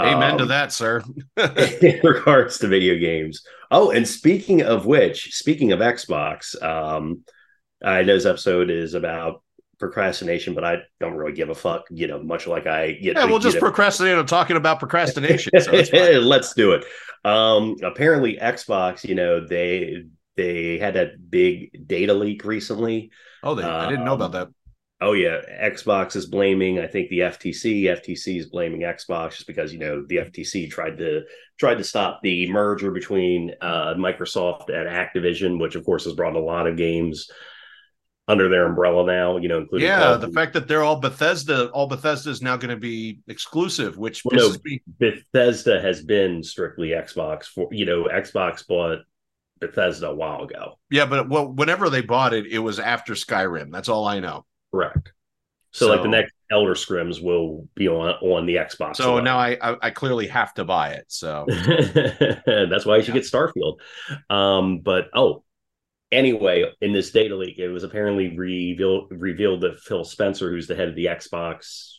Amen 0.00 0.32
um, 0.32 0.38
to 0.38 0.46
that, 0.46 0.72
sir. 0.72 1.02
in 1.36 2.00
regards 2.02 2.58
to 2.58 2.68
video 2.68 2.98
games. 2.98 3.44
Oh, 3.70 3.90
and 3.90 4.06
speaking 4.06 4.62
of 4.62 4.86
which, 4.86 5.34
speaking 5.34 5.72
of 5.72 5.80
Xbox, 5.80 6.60
um, 6.62 7.22
I 7.84 8.02
know 8.02 8.14
this 8.14 8.26
episode 8.26 8.70
is 8.70 8.94
about 8.94 9.42
procrastination, 9.78 10.54
but 10.54 10.64
I 10.64 10.78
don't 11.00 11.14
really 11.14 11.32
give 11.32 11.48
a 11.48 11.54
fuck, 11.54 11.84
you 11.90 12.06
know, 12.06 12.22
much 12.22 12.46
like 12.46 12.66
I 12.66 12.98
know, 13.00 13.12
Yeah, 13.12 13.24
we'll 13.24 13.40
just 13.40 13.58
procrastinate 13.58 14.16
on 14.16 14.26
talking 14.26 14.56
about 14.56 14.78
procrastination. 14.78 15.52
So 15.60 15.72
Let's 16.20 16.54
do 16.54 16.72
it. 16.72 16.84
Um 17.24 17.76
apparently 17.82 18.36
Xbox, 18.36 19.04
you 19.04 19.14
know, 19.14 19.44
they 19.44 20.04
they 20.36 20.78
had 20.78 20.94
that 20.94 21.30
big 21.30 21.86
data 21.86 22.14
leak 22.14 22.44
recently. 22.44 23.10
Oh, 23.42 23.54
they, 23.54 23.64
I 23.64 23.88
didn't 23.88 24.04
know 24.04 24.14
about 24.14 24.34
um, 24.34 24.40
that. 24.40 24.48
Oh 25.02 25.14
yeah, 25.14 25.40
Xbox 25.60 26.14
is 26.14 26.26
blaming. 26.26 26.78
I 26.78 26.86
think 26.86 27.10
the 27.10 27.20
FTC. 27.20 27.82
FTC 27.84 28.38
is 28.38 28.46
blaming 28.46 28.82
Xbox 28.82 29.32
just 29.32 29.48
because 29.48 29.72
you 29.72 29.80
know 29.80 30.04
the 30.06 30.18
FTC 30.18 30.70
tried 30.70 30.96
to 30.98 31.22
tried 31.58 31.78
to 31.78 31.84
stop 31.84 32.20
the 32.22 32.48
merger 32.50 32.92
between 32.92 33.52
uh, 33.60 33.94
Microsoft 33.94 34.68
and 34.68 34.88
Activision, 34.88 35.58
which 35.58 35.74
of 35.74 35.84
course 35.84 36.04
has 36.04 36.14
brought 36.14 36.36
a 36.36 36.40
lot 36.40 36.68
of 36.68 36.76
games 36.76 37.28
under 38.28 38.48
their 38.48 38.64
umbrella 38.64 39.04
now. 39.04 39.38
You 39.38 39.48
know, 39.48 39.58
including 39.58 39.88
yeah, 39.88 40.16
the 40.16 40.30
fact 40.30 40.52
that 40.52 40.68
they're 40.68 40.84
all 40.84 41.00
Bethesda, 41.00 41.68
all 41.70 41.88
Bethesda 41.88 42.30
is 42.30 42.40
now 42.40 42.56
going 42.56 42.70
to 42.70 42.80
be 42.80 43.18
exclusive, 43.26 43.98
which 43.98 44.24
well, 44.24 44.50
no, 44.50 44.56
me. 44.64 44.80
Bethesda 45.00 45.80
has 45.80 46.04
been 46.04 46.44
strictly 46.44 46.90
Xbox 46.90 47.46
for 47.46 47.66
you 47.72 47.86
know 47.86 48.04
Xbox 48.04 48.64
bought 48.68 49.00
Bethesda 49.60 50.10
a 50.10 50.14
while 50.14 50.44
ago. 50.44 50.78
Yeah, 50.90 51.06
but 51.06 51.28
well, 51.28 51.48
whenever 51.52 51.90
they 51.90 52.02
bought 52.02 52.34
it, 52.34 52.46
it 52.46 52.60
was 52.60 52.78
after 52.78 53.14
Skyrim. 53.14 53.72
That's 53.72 53.88
all 53.88 54.06
I 54.06 54.20
know. 54.20 54.44
Correct. 54.72 55.12
So, 55.72 55.86
so 55.86 55.92
like 55.92 56.02
the 56.02 56.08
next 56.08 56.34
Elder 56.50 56.74
Scrolls 56.74 57.20
will 57.20 57.66
be 57.74 57.88
on 57.88 58.10
on 58.20 58.46
the 58.46 58.56
Xbox. 58.56 58.96
So 58.96 59.20
now 59.20 59.38
I, 59.38 59.56
I, 59.60 59.76
I 59.82 59.90
clearly 59.90 60.26
have 60.26 60.52
to 60.54 60.64
buy 60.64 60.90
it. 60.90 61.06
So 61.08 61.46
that's 61.48 62.84
why 62.84 62.96
you 62.96 63.02
should 63.02 63.14
yeah. 63.14 63.20
get 63.20 63.30
Starfield. 63.30 63.78
Um, 64.28 64.80
but 64.80 65.06
oh, 65.14 65.44
anyway, 66.10 66.70
in 66.82 66.92
this 66.92 67.10
data 67.10 67.34
leak, 67.34 67.58
it 67.58 67.68
was 67.68 67.84
apparently 67.84 68.36
revealed 68.36 69.08
revealed 69.10 69.62
that 69.62 69.80
Phil 69.80 70.04
Spencer, 70.04 70.50
who's 70.50 70.66
the 70.66 70.76
head 70.76 70.88
of 70.88 70.94
the 70.94 71.06
Xbox 71.06 71.94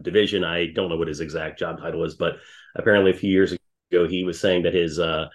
division, 0.00 0.42
I 0.42 0.72
don't 0.72 0.88
know 0.88 0.96
what 0.96 1.08
his 1.08 1.20
exact 1.20 1.58
job 1.58 1.78
title 1.78 2.02
is, 2.04 2.14
but 2.14 2.36
apparently 2.74 3.10
a 3.10 3.14
few 3.14 3.30
years 3.30 3.52
ago 3.92 4.08
he 4.08 4.24
was 4.24 4.40
saying 4.40 4.62
that 4.62 4.74
his 4.74 4.98
uh 4.98 5.26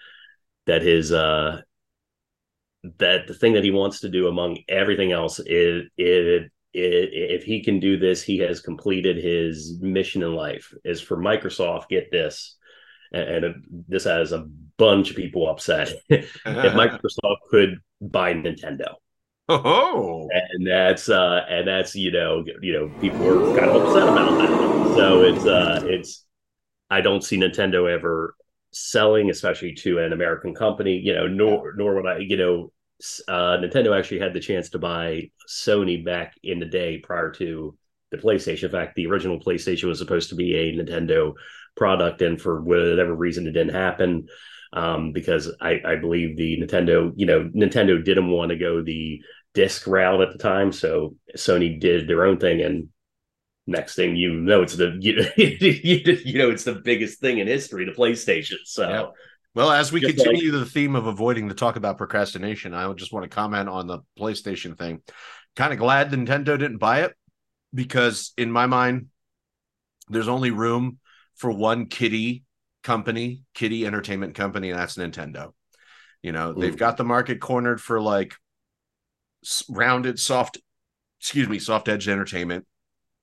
that 0.65 0.81
his 0.81 1.11
uh 1.11 1.61
that 2.97 3.27
the 3.27 3.33
thing 3.33 3.53
that 3.53 3.63
he 3.63 3.71
wants 3.71 4.01
to 4.01 4.09
do 4.09 4.27
among 4.27 4.57
everything 4.67 5.11
else 5.11 5.39
is 5.39 5.83
it 5.97 6.51
if 6.73 7.43
he 7.43 7.63
can 7.63 7.79
do 7.79 7.97
this, 7.97 8.21
he 8.21 8.37
has 8.39 8.61
completed 8.61 9.17
his 9.17 9.79
mission 9.81 10.23
in 10.23 10.33
life. 10.33 10.73
Is 10.83 11.01
for 11.01 11.17
Microsoft, 11.17 11.89
get 11.89 12.11
this, 12.11 12.57
and, 13.11 13.45
and 13.45 13.63
this 13.87 14.03
has 14.03 14.31
a 14.31 14.47
bunch 14.77 15.09
of 15.09 15.15
people 15.15 15.49
upset. 15.49 15.91
if 16.09 16.33
Microsoft 16.45 17.37
could 17.49 17.79
buy 18.01 18.33
Nintendo, 18.33 18.93
oh, 19.49 20.29
and 20.31 20.67
that's 20.67 21.09
uh, 21.09 21.45
and 21.49 21.67
that's 21.67 21.95
you 21.95 22.11
know 22.11 22.43
you 22.61 22.73
know 22.73 22.99
people 22.99 23.27
are 23.27 23.57
kind 23.57 23.71
of 23.71 23.83
upset 23.83 24.07
about 24.07 24.37
that. 24.37 24.95
So 24.95 25.23
it's 25.23 25.45
uh, 25.45 25.81
it's 25.85 26.25
I 26.89 27.01
don't 27.01 27.23
see 27.23 27.37
Nintendo 27.37 27.91
ever 27.91 28.35
selling, 28.71 29.29
especially 29.29 29.73
to 29.73 29.99
an 29.99 30.13
American 30.13 30.53
company. 30.53 30.97
You 30.97 31.13
know, 31.15 31.27
nor 31.27 31.73
nor 31.75 31.95
would 31.95 32.05
I 32.07 32.17
you 32.19 32.37
know 32.37 32.71
uh, 33.27 33.57
Nintendo 33.57 33.97
actually 33.97 34.19
had 34.19 34.33
the 34.33 34.39
chance 34.39 34.69
to 34.69 34.79
buy 34.79 35.31
Sony 35.47 36.03
back 36.03 36.35
in 36.43 36.59
the 36.59 36.65
day 36.65 36.97
prior 36.97 37.31
to 37.33 37.77
the 38.11 38.17
PlayStation. 38.17 38.63
In 38.65 38.71
fact, 38.71 38.95
the 38.95 39.07
original 39.07 39.39
PlayStation 39.39 39.87
was 39.87 39.99
supposed 39.99 40.29
to 40.29 40.35
be 40.35 40.55
a 40.55 40.73
Nintendo 40.73 41.33
product, 41.77 42.21
and 42.21 42.41
for 42.41 42.61
whatever 42.61 43.15
reason, 43.15 43.47
it 43.47 43.51
didn't 43.51 43.73
happen 43.73 44.27
um, 44.73 45.13
because 45.13 45.51
I, 45.61 45.79
I 45.85 45.95
believe 45.95 46.35
the 46.35 46.61
Nintendo, 46.61 47.11
you 47.15 47.25
know, 47.25 47.49
Nintendo 47.55 48.03
didn't 48.03 48.29
want 48.29 48.49
to 48.49 48.57
go 48.57 48.83
the 48.83 49.21
disc 49.53 49.87
route 49.87 50.21
at 50.21 50.31
the 50.31 50.37
time, 50.37 50.71
so 50.71 51.15
Sony 51.37 51.79
did 51.79 52.07
their 52.07 52.25
own 52.25 52.37
thing, 52.37 52.61
and 52.61 52.89
next 53.69 53.95
thing 53.95 54.15
you 54.15 54.33
know, 54.33 54.61
it's 54.61 54.75
the 54.75 54.97
you, 54.99 56.17
you 56.25 56.37
know 56.37 56.49
it's 56.49 56.63
the 56.63 56.75
biggest 56.75 57.19
thing 57.19 57.39
in 57.39 57.47
history, 57.47 57.85
the 57.85 57.91
PlayStation. 57.91 58.57
So. 58.65 59.13
Well, 59.55 59.71
as 59.71 59.91
we 59.91 59.99
just 59.99 60.15
continue 60.15 60.51
like, 60.51 60.63
the 60.63 60.69
theme 60.69 60.95
of 60.95 61.07
avoiding 61.07 61.47
the 61.47 61.55
talk 61.55 61.75
about 61.75 61.97
procrastination, 61.97 62.73
I 62.73 62.91
just 62.93 63.11
want 63.11 63.23
to 63.23 63.29
comment 63.29 63.67
on 63.67 63.87
the 63.87 63.99
PlayStation 64.17 64.77
thing. 64.77 65.01
Kind 65.55 65.73
of 65.73 65.79
glad 65.79 66.11
Nintendo 66.11 66.57
didn't 66.57 66.77
buy 66.77 67.01
it 67.01 67.13
because, 67.73 68.31
in 68.37 68.51
my 68.51 68.67
mind, 68.67 69.07
there's 70.07 70.27
only 70.27 70.51
room 70.51 70.99
for 71.35 71.51
one 71.51 71.87
kitty 71.87 72.43
company, 72.83 73.41
kitty 73.53 73.85
entertainment 73.85 74.35
company, 74.35 74.69
and 74.69 74.79
that's 74.79 74.97
Nintendo. 74.97 75.53
You 76.21 76.31
know, 76.31 76.53
they've 76.53 76.77
got 76.77 76.97
the 76.97 77.03
market 77.03 77.39
cornered 77.39 77.81
for 77.81 78.01
like 78.01 78.35
rounded, 79.69 80.19
soft, 80.19 80.57
excuse 81.19 81.47
me, 81.47 81.59
soft 81.59 81.87
edge 81.87 82.07
entertainment. 82.07 82.65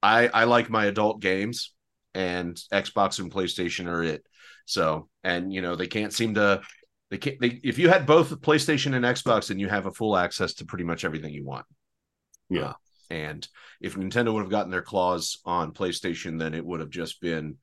I 0.07 0.29
I 0.29 0.45
like 0.45 0.71
my 0.71 0.87
adult 0.87 1.21
games, 1.21 1.75
and 2.15 2.57
Xbox 2.73 3.19
and 3.19 3.33
PlayStation 3.33 3.87
are 3.89 4.05
it. 4.05 4.25
So, 4.65 5.09
and 5.25 5.53
you 5.53 5.63
know, 5.63 5.75
they 5.75 5.89
can't 5.89 6.13
seem 6.13 6.35
to 6.35 6.63
they 7.11 7.19
can't 7.19 7.41
they 7.41 7.61
if 7.65 7.79
you 7.79 7.89
had 7.89 8.07
both 8.07 8.41
PlayStation 8.41 8.95
and 8.95 9.05
Xbox, 9.05 9.49
then 9.49 9.59
you 9.59 9.69
have 9.69 9.87
a 9.87 9.93
full 9.93 10.17
access 10.17 10.55
to 10.55 10.65
pretty 10.65 10.85
much 10.85 11.05
everything 11.05 11.35
you 11.35 11.45
want. 11.45 11.67
Yeah. 12.49 12.71
Uh, 12.71 12.73
and 13.11 13.49
if 13.81 13.95
Nintendo 13.95 14.33
would 14.33 14.43
have 14.43 14.51
gotten 14.51 14.71
their 14.71 14.83
claws 14.83 15.39
on 15.45 15.73
PlayStation, 15.73 16.39
then 16.39 16.55
it 16.55 16.65
would 16.65 16.81
have 16.81 16.91
just 16.91 17.21
been 17.21 17.57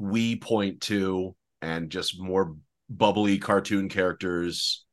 Wii 0.00 0.40
Point 0.40 0.80
Two 0.80 1.36
and 1.60 1.90
just 1.90 2.18
more 2.18 2.56
bubbly 2.88 3.38
cartoon 3.38 3.88
characters 3.88 4.84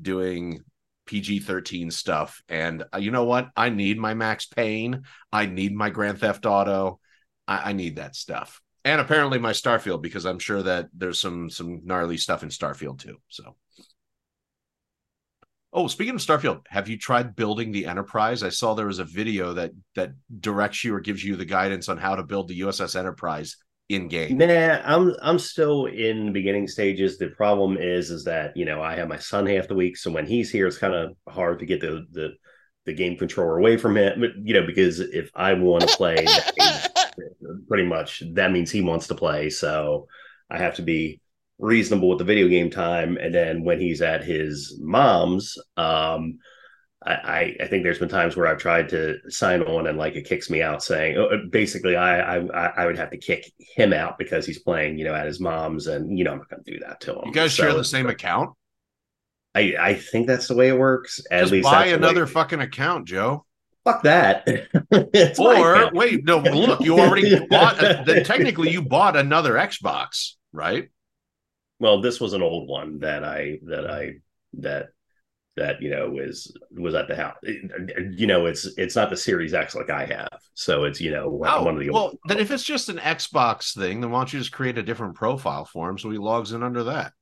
doing 0.00 0.62
PG 1.08 1.40
13 1.40 1.90
stuff. 1.90 2.40
And 2.48 2.84
uh, 2.94 2.98
you 2.98 3.10
know 3.10 3.24
what? 3.24 3.48
I 3.56 3.70
need 3.70 3.98
my 3.98 4.14
Max 4.14 4.46
Payne. 4.46 5.02
I 5.32 5.46
need 5.46 5.74
my 5.74 5.90
Grand 5.90 6.20
Theft 6.20 6.46
Auto. 6.46 7.00
I, 7.48 7.70
I 7.70 7.72
need 7.72 7.96
that 7.96 8.14
stuff 8.14 8.60
and 8.88 9.02
apparently 9.02 9.38
my 9.38 9.52
Starfield 9.52 10.00
because 10.00 10.24
I'm 10.24 10.38
sure 10.38 10.62
that 10.62 10.88
there's 10.94 11.20
some 11.20 11.50
some 11.50 11.82
gnarly 11.84 12.16
stuff 12.16 12.42
in 12.42 12.48
Starfield 12.48 12.98
too. 12.98 13.16
So. 13.28 13.56
Oh, 15.70 15.86
speaking 15.86 16.14
of 16.14 16.22
Starfield, 16.22 16.62
have 16.68 16.88
you 16.88 16.96
tried 16.96 17.36
building 17.36 17.70
the 17.70 17.84
Enterprise? 17.84 18.42
I 18.42 18.48
saw 18.48 18.72
there 18.72 18.86
was 18.86 19.00
a 19.00 19.04
video 19.04 19.52
that 19.52 19.72
that 19.94 20.12
directs 20.40 20.84
you 20.84 20.94
or 20.94 21.00
gives 21.00 21.22
you 21.22 21.36
the 21.36 21.44
guidance 21.44 21.90
on 21.90 21.98
how 21.98 22.16
to 22.16 22.22
build 22.22 22.48
the 22.48 22.60
USS 22.60 22.96
Enterprise 22.96 23.56
in 23.88 24.08
game. 24.08 24.38
Nah, 24.38 24.80
I'm 24.84 25.14
I'm 25.22 25.38
still 25.38 25.86
in 25.86 26.26
the 26.26 26.32
beginning 26.32 26.68
stages. 26.68 27.18
The 27.18 27.28
problem 27.28 27.76
is 27.78 28.10
is 28.10 28.24
that 28.24 28.56
you 28.56 28.64
know 28.64 28.82
I 28.82 28.96
have 28.96 29.08
my 29.08 29.18
son 29.18 29.46
half 29.46 29.68
the 29.68 29.74
week, 29.74 29.96
so 29.96 30.10
when 30.10 30.26
he's 30.26 30.50
here, 30.50 30.66
it's 30.66 30.78
kind 30.78 30.94
of 30.94 31.16
hard 31.28 31.58
to 31.60 31.66
get 31.66 31.80
the 31.80 32.06
the 32.12 32.34
the 32.84 32.92
game 32.92 33.16
controller 33.16 33.58
away 33.58 33.76
from 33.76 33.96
him. 33.96 34.24
You 34.42 34.54
know, 34.54 34.66
because 34.66 35.00
if 35.00 35.30
I 35.34 35.54
want 35.54 35.88
to 35.88 35.96
play 35.96 36.16
pretty 37.68 37.84
much 37.84 38.22
that 38.34 38.52
means 38.52 38.70
he 38.70 38.80
wants 38.80 39.06
to 39.08 39.14
play. 39.14 39.50
So 39.50 40.08
I 40.50 40.58
have 40.58 40.76
to 40.76 40.82
be 40.82 41.20
reasonable 41.58 42.10
with 42.10 42.18
the 42.18 42.24
video 42.24 42.48
game 42.48 42.70
time. 42.70 43.16
And 43.16 43.34
then 43.34 43.64
when 43.64 43.80
he's 43.80 44.00
at 44.00 44.24
his 44.24 44.78
mom's, 44.80 45.58
um, 45.76 46.38
I, 47.06 47.54
I 47.60 47.68
think 47.68 47.84
there's 47.84 48.00
been 48.00 48.08
times 48.08 48.36
where 48.36 48.48
I've 48.48 48.58
tried 48.58 48.88
to 48.88 49.18
sign 49.28 49.62
on 49.62 49.86
and 49.86 49.96
like 49.96 50.16
it 50.16 50.26
kicks 50.26 50.50
me 50.50 50.62
out 50.62 50.82
saying 50.82 51.16
oh, 51.16 51.26
uh, 51.26 51.36
basically 51.48 51.94
I, 51.94 52.38
I 52.38 52.66
I 52.66 52.86
would 52.86 52.98
have 52.98 53.10
to 53.10 53.16
kick 53.16 53.52
him 53.76 53.92
out 53.92 54.18
because 54.18 54.44
he's 54.44 54.58
playing 54.58 54.98
you 54.98 55.04
know 55.04 55.14
at 55.14 55.26
his 55.26 55.38
mom's 55.38 55.86
and 55.86 56.18
you 56.18 56.24
know 56.24 56.32
I'm 56.32 56.38
not 56.38 56.50
going 56.50 56.64
to 56.64 56.72
do 56.72 56.80
that 56.80 57.00
to 57.02 57.12
him. 57.14 57.26
You 57.26 57.32
guys 57.32 57.54
so, 57.54 57.62
share 57.62 57.74
the 57.74 57.84
same 57.84 58.08
account? 58.08 58.50
I 59.54 59.76
I 59.78 59.94
think 59.94 60.26
that's 60.26 60.48
the 60.48 60.56
way 60.56 60.68
it 60.68 60.78
works. 60.78 61.20
At 61.30 61.40
Just 61.42 61.52
least 61.52 61.64
buy 61.64 61.86
another 61.86 62.26
fucking 62.26 62.60
account, 62.60 63.06
Joe 63.06 63.46
fuck 63.88 64.02
that. 64.02 64.46
or 65.38 65.90
wait, 65.92 66.24
no, 66.24 66.38
look, 66.38 66.80
you 66.80 66.98
already 66.98 67.46
bought. 67.50 67.82
Uh, 67.82 67.98
A, 68.00 68.04
then 68.04 68.24
technically, 68.24 68.70
you 68.70 68.82
bought 68.82 69.16
another 69.16 69.54
Xbox, 69.54 70.32
right? 70.52 70.88
Well, 71.80 72.00
this 72.00 72.20
was 72.20 72.32
an 72.32 72.42
old 72.42 72.68
one 72.68 73.00
that 73.00 73.24
I 73.24 73.60
that 73.64 73.88
I 73.88 74.14
that 74.54 74.88
that 75.58 75.82
you 75.82 75.90
know 75.90 76.10
was 76.10 76.56
was 76.70 76.94
at 76.94 77.08
the 77.08 77.16
house. 77.16 77.36
You 77.42 78.26
know, 78.26 78.46
it's 78.46 78.66
it's 78.78 78.96
not 78.96 79.10
the 79.10 79.16
Series 79.16 79.54
X 79.54 79.74
like 79.74 79.90
I 79.90 80.06
have, 80.06 80.40
so 80.54 80.84
it's 80.84 81.00
you 81.00 81.10
know 81.10 81.26
oh, 81.26 81.62
one 81.62 81.74
of 81.74 81.80
the. 81.80 81.90
Well, 81.90 82.18
then 82.26 82.38
if 82.38 82.50
it's 82.50 82.64
just 82.64 82.88
an 82.88 82.98
Xbox 82.98 83.76
thing, 83.76 84.00
then 84.00 84.10
why 84.10 84.20
don't 84.20 84.32
you 84.32 84.38
just 84.38 84.52
create 84.52 84.78
a 84.78 84.82
different 84.82 85.14
profile 85.14 85.64
for 85.64 85.88
him 85.88 85.98
so 85.98 86.10
he 86.10 86.18
logs 86.18 86.52
in 86.52 86.62
under 86.62 86.84
that? 86.84 87.12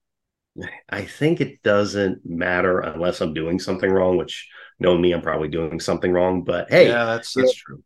I 0.88 1.02
think 1.02 1.40
it 1.40 1.62
doesn't 1.62 2.24
matter 2.24 2.80
unless 2.80 3.20
I'm 3.20 3.34
doing 3.34 3.58
something 3.58 3.90
wrong, 3.90 4.16
which 4.16 4.48
knowing 4.78 5.00
me, 5.00 5.12
I'm 5.12 5.22
probably 5.22 5.48
doing 5.48 5.80
something 5.80 6.12
wrong. 6.12 6.44
But 6.44 6.70
hey, 6.70 6.88
yeah, 6.88 7.04
that's 7.04 7.34
that's 7.34 7.54
true. 7.54 7.82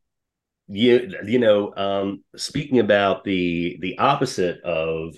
You 0.68 1.12
you 1.26 1.38
know, 1.38 1.74
um, 1.76 2.24
speaking 2.36 2.78
about 2.78 3.24
the 3.24 3.78
the 3.80 3.98
opposite 3.98 4.60
of 4.62 5.16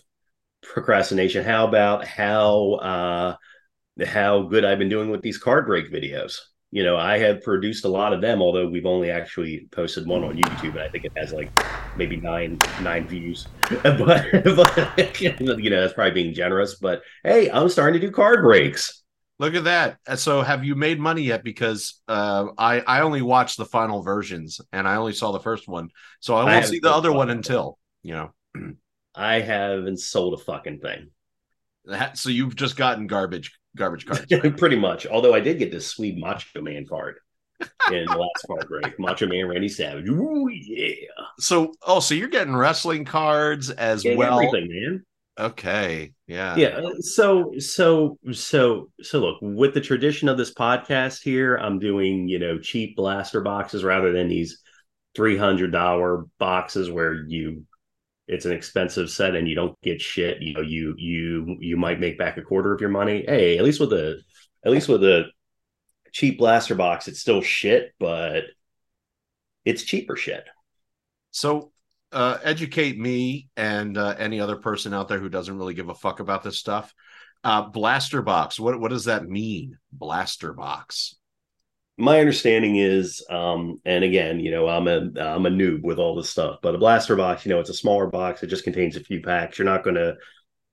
procrastination, 0.63 1.45
how 1.45 1.67
about 1.67 2.07
how 2.07 2.73
uh, 2.75 3.37
how 4.07 4.43
good 4.43 4.65
I've 4.65 4.79
been 4.79 4.89
doing 4.89 5.11
with 5.11 5.23
these 5.23 5.39
card 5.39 5.67
break 5.67 5.93
videos? 5.93 6.39
You 6.71 6.83
know, 6.83 6.97
I 6.97 7.19
have 7.19 7.43
produced 7.43 7.85
a 7.85 7.89
lot 7.89 8.15
of 8.15 8.23
them, 8.23 8.41
although 8.41 8.67
we've 8.67 8.87
only 8.87 9.11
actually 9.11 9.69
posted 9.73 10.07
one 10.07 10.25
on 10.25 10.39
YouTube, 10.39 10.71
and 10.71 10.81
I 10.81 10.89
think 10.89 11.05
it 11.05 11.13
has 11.17 11.31
like 11.33 11.51
maybe 11.99 12.17
nine 12.17 12.59
nine 12.81 13.07
views. 13.07 13.47
but, 13.83 14.27
but 14.33 15.21
you 15.21 15.71
know, 15.71 15.81
that's 15.83 15.93
probably 15.93 16.13
being 16.13 16.33
generous. 16.33 16.77
But 16.77 17.03
hey, 17.25 17.51
I'm 17.51 17.69
starting 17.69 18.01
to 18.01 18.07
do 18.07 18.11
card 18.11 18.43
breaks. 18.43 19.03
Look 19.39 19.55
at 19.55 19.65
that. 19.65 19.99
So 20.19 20.41
have 20.41 20.65
you 20.65 20.75
made 20.75 20.99
money 20.99 21.23
yet? 21.23 21.45
Because 21.45 22.01
uh, 22.09 22.47
I 22.57 22.81
I 22.81 23.01
only 23.03 23.21
watched 23.21 23.59
the 23.59 23.67
final 23.67 24.03
versions 24.03 24.59
and 24.73 24.89
I 24.89 24.97
only 24.97 25.13
saw 25.13 25.33
the 25.33 25.41
first 25.41 25.69
one, 25.69 25.91
so 26.21 26.35
I 26.37 26.45
won't 26.45 26.57
I 26.57 26.63
see 26.63 26.79
the 26.79 26.93
other 26.93 27.13
one 27.13 27.29
until 27.29 27.79
you 28.03 28.15
know. 28.15 28.31
I 29.15 29.41
haven't 29.41 30.01
sold 30.01 30.41
a 30.41 30.43
fucking 30.43 30.81
thing. 30.81 31.11
So 32.15 32.31
you've 32.31 32.57
just 32.57 32.77
gotten 32.77 33.07
garbage 33.07 33.53
garbage 33.77 34.07
cards. 34.07 34.27
Pretty 34.59 34.77
much. 34.77 35.07
Although 35.07 35.35
I 35.35 35.41
did 35.41 35.59
get 35.59 35.71
this 35.71 35.87
sweet 35.87 36.19
Macho 36.19 36.61
Man 36.61 36.87
card. 36.87 37.17
in 37.91 38.05
the 38.07 38.17
last 38.17 38.47
card 38.47 38.67
break. 38.69 38.97
Macho 38.99 39.27
Man 39.27 39.47
Randy 39.47 39.69
Savage. 39.69 40.09
Ooh, 40.09 40.49
yeah. 40.51 40.95
So, 41.39 41.73
oh, 41.87 42.01
so 42.01 42.15
you're 42.15 42.29
getting 42.29 42.57
wrestling 42.57 43.05
cards 43.05 43.71
as 43.71 44.03
Getting 44.03 44.19
well. 44.19 44.41
everything, 44.41 44.69
man. 44.69 45.05
Okay. 45.39 46.13
Yeah. 46.27 46.57
Yeah. 46.57 46.69
Uh, 46.85 46.93
so, 47.01 47.55
so, 47.59 48.19
so, 48.33 48.91
so 49.01 49.19
look, 49.21 49.39
with 49.41 49.73
the 49.75 49.81
tradition 49.81 50.29
of 50.29 50.37
this 50.37 50.53
podcast 50.53 51.23
here, 51.23 51.57
I'm 51.57 51.79
doing, 51.79 52.29
you 52.29 52.39
know, 52.39 52.59
cheap 52.59 52.97
blaster 52.97 53.41
boxes 53.41 53.83
rather 53.83 54.13
than 54.13 54.29
these 54.29 54.61
$300 55.17 56.29
boxes 56.39 56.91
where 56.91 57.25
you, 57.27 57.65
it's 58.29 58.45
an 58.45 58.53
expensive 58.53 59.11
set 59.11 59.35
and 59.35 59.49
you 59.49 59.55
don't 59.55 59.81
get 59.83 60.01
shit. 60.01 60.41
You 60.41 60.55
know, 60.55 60.61
you, 60.61 60.95
you, 60.97 61.57
you 61.61 61.77
might 61.77 62.01
make 62.01 62.19
back 62.19 62.37
a 62.37 62.43
quarter 62.43 62.73
of 62.73 62.81
your 62.81 62.91
money. 62.91 63.25
Hey, 63.27 63.59
at 63.59 63.65
least 63.65 63.81
with 63.81 63.93
a, 63.93 64.21
at 64.65 64.73
least 64.73 64.89
with 64.89 65.03
a 65.05 65.25
cheap 66.13 66.39
blaster 66.39 66.75
box, 66.75 67.09
it's 67.09 67.21
still 67.21 67.43
shit, 67.43 67.93
but 67.99 68.45
it's 69.65 69.83
cheaper 69.83 70.17
shit. 70.17 70.45
So, 71.31 71.73
uh, 72.13 72.39
educate 72.43 72.99
me 72.99 73.49
and 73.57 73.97
uh, 73.97 74.15
any 74.19 74.39
other 74.39 74.57
person 74.57 74.93
out 74.93 75.09
there 75.09 75.19
who 75.19 75.31
doesn't 75.31 75.57
really 75.57 75.75
give 75.75 75.89
a 75.89 75.95
fuck 75.95 76.21
about 76.21 76.43
this 76.43 76.59
stuff. 76.59 76.95
Uh, 77.43 77.63
blaster 77.63 78.23
box. 78.23 78.61
What 78.61 78.79
what 78.79 78.91
does 78.91 79.07
that 79.07 79.27
mean? 79.27 79.79
Blaster 79.91 80.53
box. 80.53 81.17
My 81.99 82.21
understanding 82.21 82.77
is 82.77 83.25
um 83.31 83.81
and 83.85 84.03
again 84.03 84.41
you 84.41 84.51
know 84.51 84.67
i'm 84.69 84.89
a 84.89 85.11
i'm 85.21 85.47
a 85.47 85.51
noob 85.51 85.83
with 85.83 85.99
all 85.99 86.17
this 86.17 86.31
stuff 86.31 86.59
but 86.63 86.75
a 86.75 86.79
blaster 86.79 87.17
box 87.17 87.45
you 87.45 87.51
know 87.53 87.61
it's 87.61 87.71
a 87.71 87.75
smaller 87.75 88.07
box 88.07 88.43
it 88.43 88.47
just 88.49 88.65
contains 88.65 88.97
a 88.97 89.01
few 89.01 89.21
packs 89.23 89.59
you're 89.59 89.67
not 89.67 89.85
going 89.85 89.97
to 89.97 90.15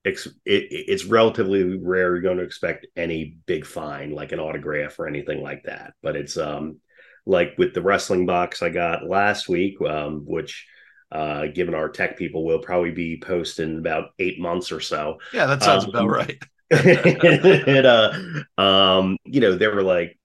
ex- 0.06 0.26
it, 0.46 0.66
it's 0.70 1.04
relatively 1.06 1.78
rare 1.78 2.12
you're 2.12 2.22
going 2.22 2.38
to 2.38 2.44
expect 2.44 2.86
any 2.96 3.38
big 3.46 3.66
find 3.66 4.14
like 4.14 4.32
an 4.32 4.40
autograph 4.40 4.98
or 4.98 5.08
anything 5.08 5.42
like 5.42 5.64
that 5.64 5.94
but 6.02 6.16
it's 6.16 6.36
um 6.38 6.78
like 7.26 7.54
with 7.58 7.74
the 7.74 7.82
wrestling 7.82 8.26
box 8.26 8.62
i 8.62 8.70
got 8.70 9.06
last 9.08 9.48
week 9.48 9.76
um 9.82 10.22
which 10.26 10.66
uh 11.12 11.46
given 11.54 11.74
our 11.74 11.88
tech 11.90 12.18
people 12.18 12.44
will 12.44 12.60
probably 12.60 12.92
be 12.92 13.20
posting 13.24 13.78
about 13.78 14.10
eight 14.20 14.40
months 14.40 14.72
or 14.72 14.80
so 14.80 15.18
Yeah, 15.32 15.46
that 15.46 15.62
sounds 15.62 15.84
Um, 15.84 15.90
about 15.90 16.08
right. 16.08 16.42
and 16.70 17.86
uh 17.86 18.12
um 18.58 19.16
you 19.24 19.40
know 19.40 19.56
there 19.56 19.74
were 19.74 19.82
like 19.82 20.18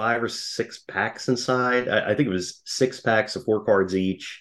five 0.00 0.22
or 0.22 0.28
six 0.28 0.78
packs 0.78 1.28
inside. 1.28 1.86
I, 1.86 2.12
I 2.12 2.14
think 2.14 2.26
it 2.26 2.32
was 2.32 2.62
six 2.64 3.00
packs 3.00 3.36
of 3.36 3.44
four 3.44 3.66
cards 3.66 3.94
each. 3.94 4.40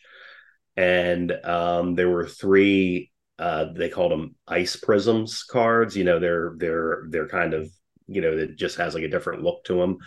And 0.77 1.33
um 1.43 1.95
there 1.95 2.09
were 2.09 2.25
three 2.25 3.11
uh 3.37 3.73
they 3.75 3.89
called 3.89 4.13
them 4.13 4.35
ice 4.47 4.77
prisms 4.77 5.43
cards. 5.43 5.97
You 5.97 6.05
know 6.05 6.19
they're 6.19 6.53
they're 6.55 7.03
they're 7.09 7.27
kind 7.27 7.53
of 7.53 7.69
you 8.07 8.21
know 8.21 8.37
it 8.37 8.55
just 8.55 8.77
has 8.77 8.93
like 8.93 9.03
a 9.03 9.09
different 9.09 9.43
look 9.43 9.65
to 9.65 9.73
them 9.73 9.97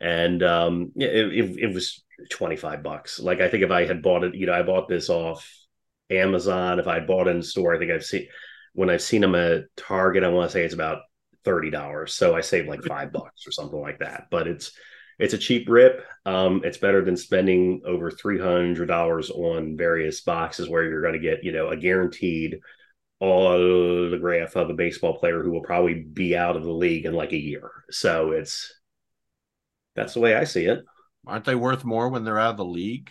and 0.00 0.42
um 0.42 0.90
yeah, 0.96 1.08
it, 1.08 1.32
it, 1.32 1.58
it 1.58 1.74
was 1.74 2.02
25 2.30 2.82
bucks. 2.82 3.20
Like 3.20 3.40
i 3.40 3.48
think 3.48 3.62
if 3.62 3.70
i 3.70 3.86
had 3.86 4.02
bought 4.02 4.24
it 4.24 4.34
you 4.34 4.46
know 4.46 4.52
i 4.54 4.62
bought 4.62 4.88
this 4.88 5.08
off 5.08 5.48
amazon. 6.10 6.80
If 6.80 6.88
i 6.88 6.94
had 6.94 7.06
bought 7.06 7.28
it 7.28 7.36
in 7.36 7.42
store 7.42 7.74
i 7.74 7.78
think 7.78 7.92
i've 7.92 8.04
seen 8.04 8.26
when 8.76 8.90
I've 8.90 9.02
seen 9.02 9.22
them 9.22 9.34
at 9.34 9.74
Target, 9.76 10.22
I 10.22 10.28
want 10.28 10.50
to 10.50 10.52
say 10.52 10.62
it's 10.62 10.74
about 10.74 10.98
thirty 11.44 11.70
dollars. 11.70 12.12
So 12.12 12.36
I 12.36 12.42
saved 12.42 12.68
like 12.68 12.84
five 12.84 13.10
bucks 13.10 13.46
or 13.46 13.50
something 13.50 13.80
like 13.80 14.00
that. 14.00 14.24
But 14.30 14.46
it's 14.46 14.72
it's 15.18 15.34
a 15.34 15.38
cheap 15.38 15.68
rip. 15.68 16.04
Um, 16.26 16.62
it's 16.64 16.78
better 16.78 17.04
than 17.04 17.16
spending 17.16 17.82
over 17.86 18.10
three 18.10 18.38
hundred 18.38 18.86
dollars 18.86 19.30
on 19.30 19.76
various 19.76 20.20
boxes 20.20 20.68
where 20.68 20.84
you're 20.84 21.02
going 21.02 21.14
to 21.14 21.18
get 21.20 21.44
you 21.44 21.52
know 21.52 21.68
a 21.68 21.76
guaranteed 21.76 22.58
autograph 23.20 24.56
of 24.56 24.70
a 24.70 24.74
baseball 24.74 25.18
player 25.18 25.42
who 25.42 25.50
will 25.52 25.62
probably 25.62 25.94
be 25.94 26.36
out 26.36 26.56
of 26.56 26.64
the 26.64 26.72
league 26.72 27.06
in 27.06 27.14
like 27.14 27.32
a 27.32 27.38
year. 27.38 27.70
So 27.90 28.32
it's 28.32 28.72
that's 29.94 30.14
the 30.14 30.20
way 30.20 30.34
I 30.34 30.44
see 30.44 30.66
it. 30.66 30.84
Aren't 31.26 31.44
they 31.44 31.54
worth 31.54 31.84
more 31.84 32.08
when 32.08 32.24
they're 32.24 32.38
out 32.38 32.52
of 32.52 32.56
the 32.58 32.64
league? 32.64 33.10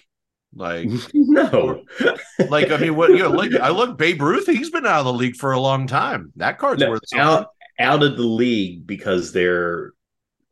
Like, 0.54 0.94
no, 1.14 1.84
like 2.48 2.72
I 2.72 2.78
mean, 2.78 2.96
what 2.96 3.14
you 3.14 3.24
know, 3.24 3.32
like 3.32 3.56
I 3.56 3.70
look 3.70 3.98
Babe 3.98 4.22
Ruth. 4.22 4.48
He's 4.48 4.70
been 4.70 4.86
out 4.86 5.00
of 5.00 5.06
the 5.06 5.14
league 5.14 5.36
for 5.36 5.52
a 5.52 5.60
long 5.60 5.88
time. 5.88 6.32
That 6.38 6.58
card's 6.60 6.84
No, 6.84 6.86
worth 6.86 7.08
something. 7.08 7.30
out 7.30 7.48
out 7.80 8.04
of 8.04 8.18
the 8.18 8.24
league 8.24 8.88
because 8.88 9.32
they're 9.34 9.92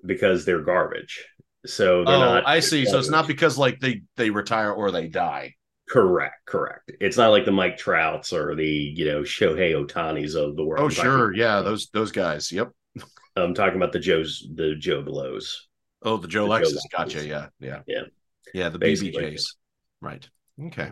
because 0.05 0.45
they're 0.45 0.63
garbage. 0.63 1.25
So 1.65 2.03
they're 2.03 2.15
Oh, 2.15 2.19
not. 2.19 2.47
I 2.47 2.59
see. 2.59 2.85
So 2.85 2.99
it's 2.99 3.09
not 3.09 3.27
because 3.27 3.57
like 3.57 3.79
they 3.79 4.01
they 4.17 4.29
retire 4.29 4.71
or 4.71 4.91
they 4.91 5.07
die. 5.07 5.53
correct. 5.89 6.45
Correct. 6.45 6.91
It's 6.99 7.17
not 7.17 7.29
like 7.31 7.45
the 7.45 7.51
Mike 7.51 7.77
Trouts 7.77 8.33
or 8.33 8.55
the 8.55 8.65
you 8.65 9.05
know 9.05 9.21
Shohei 9.21 9.73
Otanis 9.73 10.35
of 10.35 10.55
the 10.55 10.63
world. 10.65 10.81
Oh, 10.81 10.85
I'm 10.85 10.91
sure, 10.91 11.33
yeah, 11.33 11.61
those 11.61 11.89
those 11.93 12.11
guys. 12.11 12.51
Yep. 12.51 12.71
I'm 13.35 13.53
talking 13.53 13.77
about 13.77 13.91
the 13.93 13.99
Joes, 13.99 14.45
the 14.53 14.75
Joe 14.75 15.01
Blows. 15.01 15.67
Oh, 16.03 16.17
the 16.17 16.27
Joe 16.27 16.47
The 16.47 16.59
Joe 16.59 16.65
Lexus. 16.65 16.73
Lexus. 16.73 16.91
Gotcha. 16.97 17.25
Yeah, 17.27 17.47
yeah, 17.59 17.79
Yeah. 17.87 18.01
yeah. 18.53 18.69
The 18.69 18.77
Basically. 18.79 19.23
BBJs. 19.23 19.45
Right. 20.01 20.27
Okay. 20.67 20.91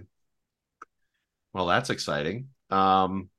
Well, 1.54 1.68
that's 1.68 1.90
exciting. 1.90 2.48
Um, 2.70 3.30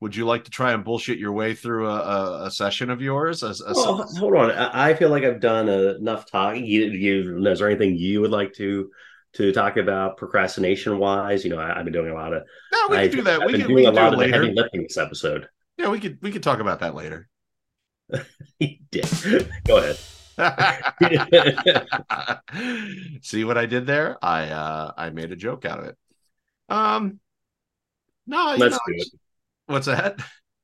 would 0.00 0.14
you 0.14 0.26
like 0.26 0.44
to 0.44 0.50
try 0.50 0.72
and 0.72 0.84
bullshit 0.84 1.18
your 1.18 1.32
way 1.32 1.54
through 1.54 1.88
a, 1.88 1.94
a, 1.98 2.44
a 2.46 2.50
session 2.50 2.90
of 2.90 3.00
yours? 3.00 3.42
A, 3.42 3.54
Well, 3.74 4.06
hold 4.18 4.36
on. 4.36 4.50
I 4.50 4.90
I 4.90 4.94
feel 4.94 5.10
like 5.10 5.24
I've 5.24 5.40
done 5.40 5.68
enough 5.68 6.30
talking. 6.30 6.64
You, 6.64 6.84
you, 6.86 7.46
is 7.46 7.58
there 7.58 7.68
anything 7.68 7.96
you 7.96 8.20
would 8.20 8.30
like 8.30 8.52
to 8.54 8.90
to 9.34 9.52
talk 9.52 9.76
about 9.76 10.16
procrastination 10.16 10.98
wise? 10.98 11.44
You 11.44 11.50
know, 11.50 11.58
I, 11.58 11.78
I've 11.78 11.84
been 11.84 11.92
doing 11.94 12.10
a 12.10 12.14
lot 12.14 12.32
of. 12.32 12.42
no, 12.72 12.78
we 12.90 12.96
I've, 12.96 12.98
can 12.98 13.10
do 13.10 13.22
that. 13.24 13.42
I've 13.42 13.46
We 13.46 13.52
been 13.52 13.60
can, 13.62 13.68
doing 13.68 13.74
we 13.74 13.82
a 13.86 13.92
can 13.92 13.94
do 13.94 14.00
lot 14.00 14.12
of 14.14 14.18
later. 14.18 14.32
heavy 14.34 14.52
lifting 14.52 14.82
this 14.82 14.96
episode. 14.96 15.48
Yeah, 15.78 15.90
we 15.90 16.00
could 16.00 16.18
we 16.22 16.32
could 16.32 16.42
talk 16.42 16.60
about 16.60 16.80
that 16.80 16.94
later. 16.94 17.28
He 18.58 18.80
did. 18.90 19.50
Go 19.66 19.76
ahead. 19.78 19.98
See 23.22 23.44
what 23.44 23.58
I 23.58 23.66
did 23.66 23.86
there? 23.86 24.16
I 24.22 24.48
uh 24.50 24.92
I 24.96 25.10
made 25.10 25.32
a 25.32 25.36
joke 25.36 25.64
out 25.64 25.78
of 25.78 25.84
it. 25.86 25.96
Um 26.68 27.20
no, 28.26 28.54
Let's 28.56 28.74
know, 28.74 28.78
do 28.86 28.94
it. 28.96 29.08
What's 29.66 29.86
that? 29.86 30.18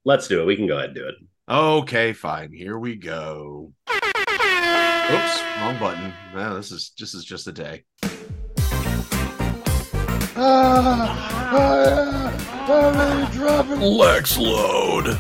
Let's 0.05 0.27
do 0.29 0.43
it. 0.43 0.47
We 0.47 0.57
can 0.57 0.67
go 0.67 0.77
ahead 0.77 0.91
and 0.91 0.97
do 0.97 1.07
it. 1.07 1.15
Okay, 1.49 2.13
fine. 2.13 2.53
Here 2.53 2.79
we 2.79 2.97
go. 2.97 3.73
Oops, 3.91 5.43
wrong 5.61 5.79
button. 5.79 6.13
No, 6.35 6.57
this 6.57 6.73
is 6.73 6.93
this 6.99 7.15
is 7.15 7.25
just 7.25 7.47
a 7.47 7.53
day. 7.53 7.85
Lex 13.79 14.39
load. 14.39 15.19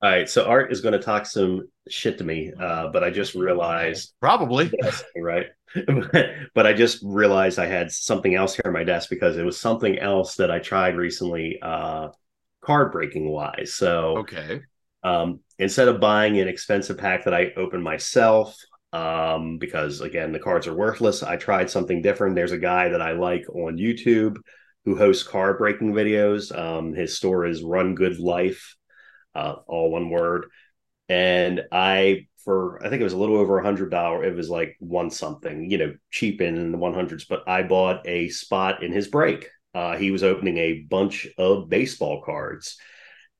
All 0.00 0.10
right. 0.10 0.28
So 0.28 0.46
Art 0.46 0.70
is 0.70 0.80
going 0.80 0.92
to 0.92 1.00
talk 1.00 1.26
some 1.26 1.68
shit 1.88 2.18
to 2.18 2.24
me, 2.24 2.52
uh, 2.58 2.88
but 2.92 3.02
I 3.02 3.10
just 3.10 3.34
realized, 3.34 4.14
Probably. 4.20 4.70
right? 5.16 5.46
but 6.54 6.66
I 6.66 6.72
just 6.72 7.00
realized 7.02 7.58
I 7.58 7.66
had 7.66 7.90
something 7.90 8.34
else 8.34 8.54
here 8.54 8.62
on 8.66 8.72
my 8.72 8.84
desk 8.84 9.10
because 9.10 9.36
it 9.36 9.44
was 9.44 9.60
something 9.60 9.98
else 9.98 10.36
that 10.36 10.50
I 10.50 10.60
tried 10.60 10.96
recently, 10.96 11.58
uh, 11.60 12.08
card 12.64 12.92
breaking 12.92 13.28
wise. 13.28 13.74
So 13.74 14.18
Okay. 14.18 14.60
um, 15.02 15.40
instead 15.58 15.88
of 15.88 16.00
buying 16.00 16.38
an 16.38 16.48
expensive 16.48 16.98
pack 16.98 17.24
that 17.24 17.34
I 17.34 17.52
open 17.56 17.82
myself, 17.82 18.56
um, 18.92 19.58
because 19.58 20.00
again, 20.00 20.32
the 20.32 20.38
cards 20.38 20.66
are 20.66 20.74
worthless, 20.74 21.22
I 21.22 21.36
tried 21.36 21.70
something 21.70 22.02
different. 22.02 22.34
There's 22.34 22.52
a 22.52 22.58
guy 22.58 22.88
that 22.90 23.02
I 23.02 23.12
like 23.12 23.44
on 23.50 23.76
YouTube 23.78 24.36
who 24.84 24.96
hosts 24.96 25.22
card 25.22 25.58
breaking 25.58 25.92
videos. 25.92 26.56
Um, 26.56 26.94
his 26.94 27.16
store 27.16 27.44
is 27.46 27.62
Run 27.62 27.94
Good 27.94 28.18
Life, 28.18 28.76
uh, 29.34 29.56
all 29.66 29.90
one 29.90 30.10
word. 30.10 30.46
And 31.08 31.62
I, 31.72 32.26
for 32.44 32.84
I 32.84 32.88
think 32.88 33.00
it 33.00 33.04
was 33.04 33.12
a 33.14 33.18
little 33.18 33.38
over 33.38 33.58
a 33.58 33.64
hundred 33.64 33.90
dollar. 33.90 34.24
It 34.24 34.34
was 34.34 34.50
like 34.50 34.76
one 34.80 35.10
something, 35.10 35.70
you 35.70 35.78
know, 35.78 35.94
cheap 36.10 36.40
in 36.40 36.72
the 36.72 36.78
one 36.78 36.94
hundreds. 36.94 37.24
But 37.24 37.48
I 37.48 37.62
bought 37.62 38.06
a 38.06 38.28
spot 38.30 38.82
in 38.82 38.92
his 38.92 39.08
break. 39.08 39.48
Uh, 39.74 39.96
he 39.96 40.10
was 40.10 40.22
opening 40.22 40.58
a 40.58 40.80
bunch 40.82 41.26
of 41.38 41.68
baseball 41.68 42.22
cards 42.22 42.78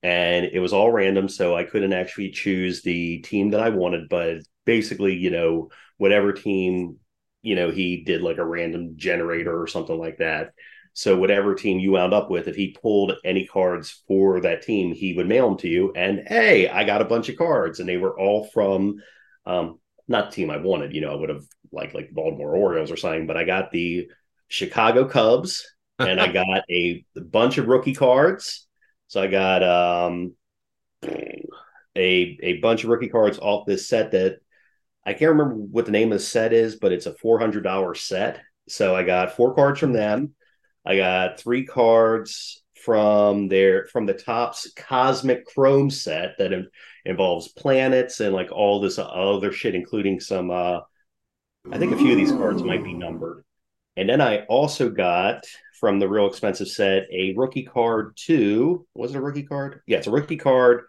and 0.03 0.46
it 0.46 0.61
was 0.61 0.72
all 0.72 0.90
random 0.90 1.29
so 1.29 1.57
i 1.57 1.64
couldn't 1.64 1.92
actually 1.92 2.31
choose 2.31 2.83
the 2.83 3.18
team 3.18 3.51
that 3.51 3.61
i 3.61 3.68
wanted 3.68 4.09
but 4.09 4.38
basically 4.64 5.14
you 5.14 5.31
know 5.31 5.68
whatever 5.96 6.33
team 6.33 6.96
you 7.42 7.57
know 7.57 7.70
he 7.70 8.05
did 8.05 8.22
like 8.22 8.38
a 8.38 8.44
random 8.44 8.92
generator 8.96 9.61
or 9.61 9.66
something 9.66 9.98
like 9.98 10.18
that 10.18 10.51
so 10.98 11.16
whatever 11.16 11.54
team 11.54 11.78
you 11.78 11.92
wound 11.92 12.12
up 12.12 12.30
with 12.30 12.48
if 12.48 12.56
he 12.56 12.76
pulled 12.82 13.12
any 13.24 13.46
cards 13.46 14.02
for 14.08 14.40
that 14.40 14.62
team 14.62 14.92
he 14.92 15.14
would 15.14 15.28
mail 15.28 15.48
them 15.48 15.58
to 15.58 15.68
you 15.68 15.92
and 15.94 16.22
hey 16.26 16.68
i 16.68 16.84
got 16.84 17.02
a 17.02 17.06
bunch 17.06 17.28
of 17.28 17.37
cards 17.37 17.80
and 17.80 17.88
they 17.88 17.96
were 17.96 18.18
all 18.18 18.44
from 18.52 18.96
um 19.46 19.78
not 20.08 20.30
the 20.30 20.37
team 20.37 20.50
i 20.50 20.56
wanted 20.56 20.94
you 20.94 21.00
know 21.00 21.12
i 21.12 21.14
would 21.14 21.28
have 21.28 21.44
liked 21.72 21.94
like 21.94 22.11
baltimore 22.12 22.56
orioles 22.56 22.90
or 22.90 22.96
something 22.96 23.26
but 23.26 23.37
i 23.37 23.44
got 23.44 23.70
the 23.70 24.08
chicago 24.48 25.06
cubs 25.06 25.64
and 25.98 26.20
i 26.20 26.30
got 26.30 26.62
a 26.70 27.04
bunch 27.16 27.58
of 27.58 27.66
rookie 27.66 27.94
cards 27.94 28.68
so 29.08 29.22
I 29.22 29.26
got 29.26 29.62
um 29.62 30.34
a 31.02 32.38
a 32.42 32.58
bunch 32.61 32.84
of 32.84 32.90
rookie 32.90 33.08
cards 33.08 33.38
off 33.38 33.66
this 33.66 33.88
set 33.88 34.12
that 34.12 34.38
I 35.04 35.14
can't 35.14 35.30
remember 35.30 35.54
what 35.54 35.87
the 35.87 35.92
name 35.92 36.12
of 36.12 36.18
the 36.18 36.24
set 36.24 36.52
is, 36.52 36.76
but 36.76 36.92
it's 36.92 37.06
a 37.06 37.14
four 37.14 37.40
hundred 37.40 37.64
dollar 37.64 37.94
set. 37.94 38.40
So 38.68 38.94
I 38.94 39.02
got 39.02 39.34
four 39.34 39.54
cards 39.54 39.80
from 39.80 39.94
them. 39.94 40.34
I 40.88 40.96
got 40.96 41.38
three 41.38 41.66
cards 41.66 42.62
from 42.83 43.48
their 43.48 43.87
from 43.88 44.07
the 44.07 44.14
Topps 44.14 44.72
Cosmic 44.74 45.44
Chrome 45.44 45.90
set 45.90 46.38
that 46.38 46.53
in, 46.53 46.66
involves 47.05 47.48
planets 47.48 48.20
and 48.20 48.35
like 48.35 48.51
all 48.51 48.81
this 48.81 48.98
other 48.98 49.53
shit, 49.53 49.74
including 49.74 50.18
some. 50.18 50.51
uh 50.51 50.81
I 51.70 51.77
think 51.79 51.92
a 51.92 51.98
few 51.98 52.12
of 52.12 52.16
these 52.16 52.33
cards 52.33 52.62
might 52.62 52.83
be 52.83 52.94
numbered. 52.94 53.44
And 53.98 54.09
then 54.09 54.22
I 54.22 54.44
also 54.46 54.88
got 54.88 55.44
from 55.79 55.98
the 55.98 56.09
real 56.09 56.27
expensive 56.27 56.68
set 56.68 57.07
a 57.12 57.35
rookie 57.37 57.64
card 57.64 58.16
too. 58.16 58.87
Was 58.94 59.14
it 59.14 59.18
a 59.18 59.20
rookie 59.20 59.42
card? 59.42 59.83
Yeah, 59.87 59.98
it's 59.98 60.07
a 60.07 60.11
rookie 60.11 60.38
card 60.38 60.85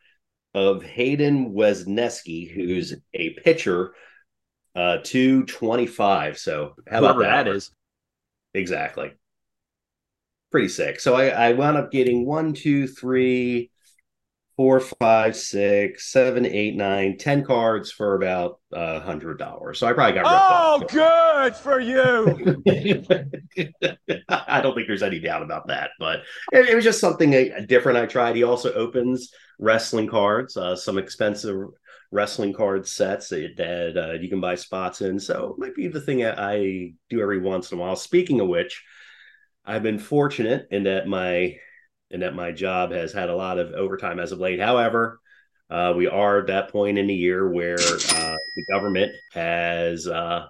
of 0.53 0.81
Hayden 0.81 1.51
Wesneski, 1.53 2.49
who's 2.49 2.95
a 3.13 3.31
pitcher, 3.31 3.93
uh, 4.75 4.99
225. 5.03 6.38
So 6.38 6.75
how 6.88 6.99
about 6.99 7.19
that? 7.19 7.43
that 7.43 7.47
is. 7.47 7.71
Exactly. 8.53 9.12
Pretty 10.51 10.69
sick. 10.69 10.99
So 10.99 11.15
I, 11.15 11.27
I 11.27 11.53
wound 11.53 11.77
up 11.77 11.91
getting 11.91 12.25
one, 12.25 12.53
two, 12.53 12.88
three, 12.88 13.69
four, 14.57 14.79
five, 14.79 15.35
six, 15.35 16.12
seven, 16.12 16.45
eight, 16.45 16.75
nine, 16.75 17.17
ten 17.17 17.45
cards 17.45 17.91
for 17.91 18.15
about 18.15 18.59
a 18.73 18.99
hundred 18.99 19.38
dollars. 19.38 19.79
So 19.79 19.88
I 19.88 19.93
probably 19.93 20.19
got 20.19 20.25
Oh, 20.27 20.79
ripped 20.79 20.91
good 20.91 21.55
for 21.55 21.79
you. 21.79 22.63
I 24.29 24.62
don't 24.62 24.75
think 24.75 24.88
there's 24.88 25.03
any 25.03 25.19
doubt 25.19 25.43
about 25.43 25.67
that, 25.67 25.91
but 25.99 26.21
it, 26.51 26.69
it 26.69 26.75
was 26.75 26.83
just 26.83 26.99
something 26.99 27.33
uh, 27.35 27.62
different 27.67 27.97
I 27.97 28.05
tried. 28.05 28.35
He 28.35 28.43
also 28.43 28.73
opens 28.73 29.31
wrestling 29.59 30.07
cards, 30.07 30.57
uh, 30.57 30.75
some 30.75 30.97
expensive 30.97 31.55
wrestling 32.12 32.53
card 32.53 32.88
sets 32.88 33.29
that, 33.29 33.53
that 33.57 33.97
uh, 33.97 34.13
you 34.13 34.29
can 34.29 34.41
buy 34.41 34.55
spots 34.55 35.01
in. 35.01 35.19
So 35.19 35.55
it 35.55 35.59
might 35.62 35.75
be 35.75 35.88
the 35.88 36.01
thing 36.01 36.25
I, 36.25 36.53
I 36.53 36.93
do 37.09 37.21
every 37.21 37.39
once 37.39 37.71
in 37.71 37.77
a 37.77 37.81
while. 37.81 37.95
Speaking 37.95 38.39
of 38.39 38.47
which, 38.47 38.83
I've 39.69 39.84
been 39.84 39.99
fortunate 39.99 40.67
in 40.71 40.84
that 40.84 41.08
my 41.08 41.58
in 42.10 42.21
that 42.21 42.34
my 42.34 42.51
job 42.51 42.91
has 42.91 43.13
had 43.13 43.29
a 43.29 43.36
lot 43.36 43.60
of 43.60 43.71
overtime 43.73 44.19
as 44.19 44.32
of 44.32 44.39
late. 44.39 44.60
However, 44.60 45.19
uh, 45.69 45.93
we 45.95 46.08
are 46.08 46.39
at 46.39 46.47
that 46.47 46.71
point 46.71 46.97
in 46.97 47.05
the 47.05 47.13
year 47.13 47.47
where 47.47 47.77
uh, 47.77 48.36
the 48.55 48.65
government 48.67 49.12
has 49.34 50.08
uh, 50.08 50.47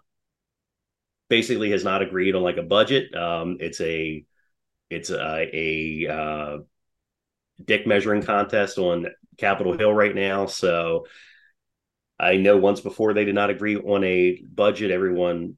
basically 1.28 1.72
has 1.72 1.84
not 1.84 2.02
agreed 2.02 2.34
on 2.34 2.44
like 2.44 2.56
a 2.56 2.64
budget. 2.64 3.14
Um, 3.14 3.58
it's 3.60 3.82
a 3.82 4.24
it's 4.90 5.10
a, 5.10 5.50
a 5.54 6.08
uh, 6.08 6.58
dick 7.64 7.86
measuring 7.86 8.24
contest 8.24 8.78
on 8.78 9.08
Capitol 9.38 9.78
Hill 9.78 9.94
right 9.94 10.16
now. 10.16 10.46
So 10.46 11.08
I 12.18 12.38
know 12.38 12.56
once 12.56 12.80
before 12.80 13.14
they 13.14 13.26
did 13.26 13.36
not 13.36 13.50
agree 13.50 13.76
on 13.76 14.04
a 14.06 14.42
budget. 14.44 14.92
Everyone 14.92 15.58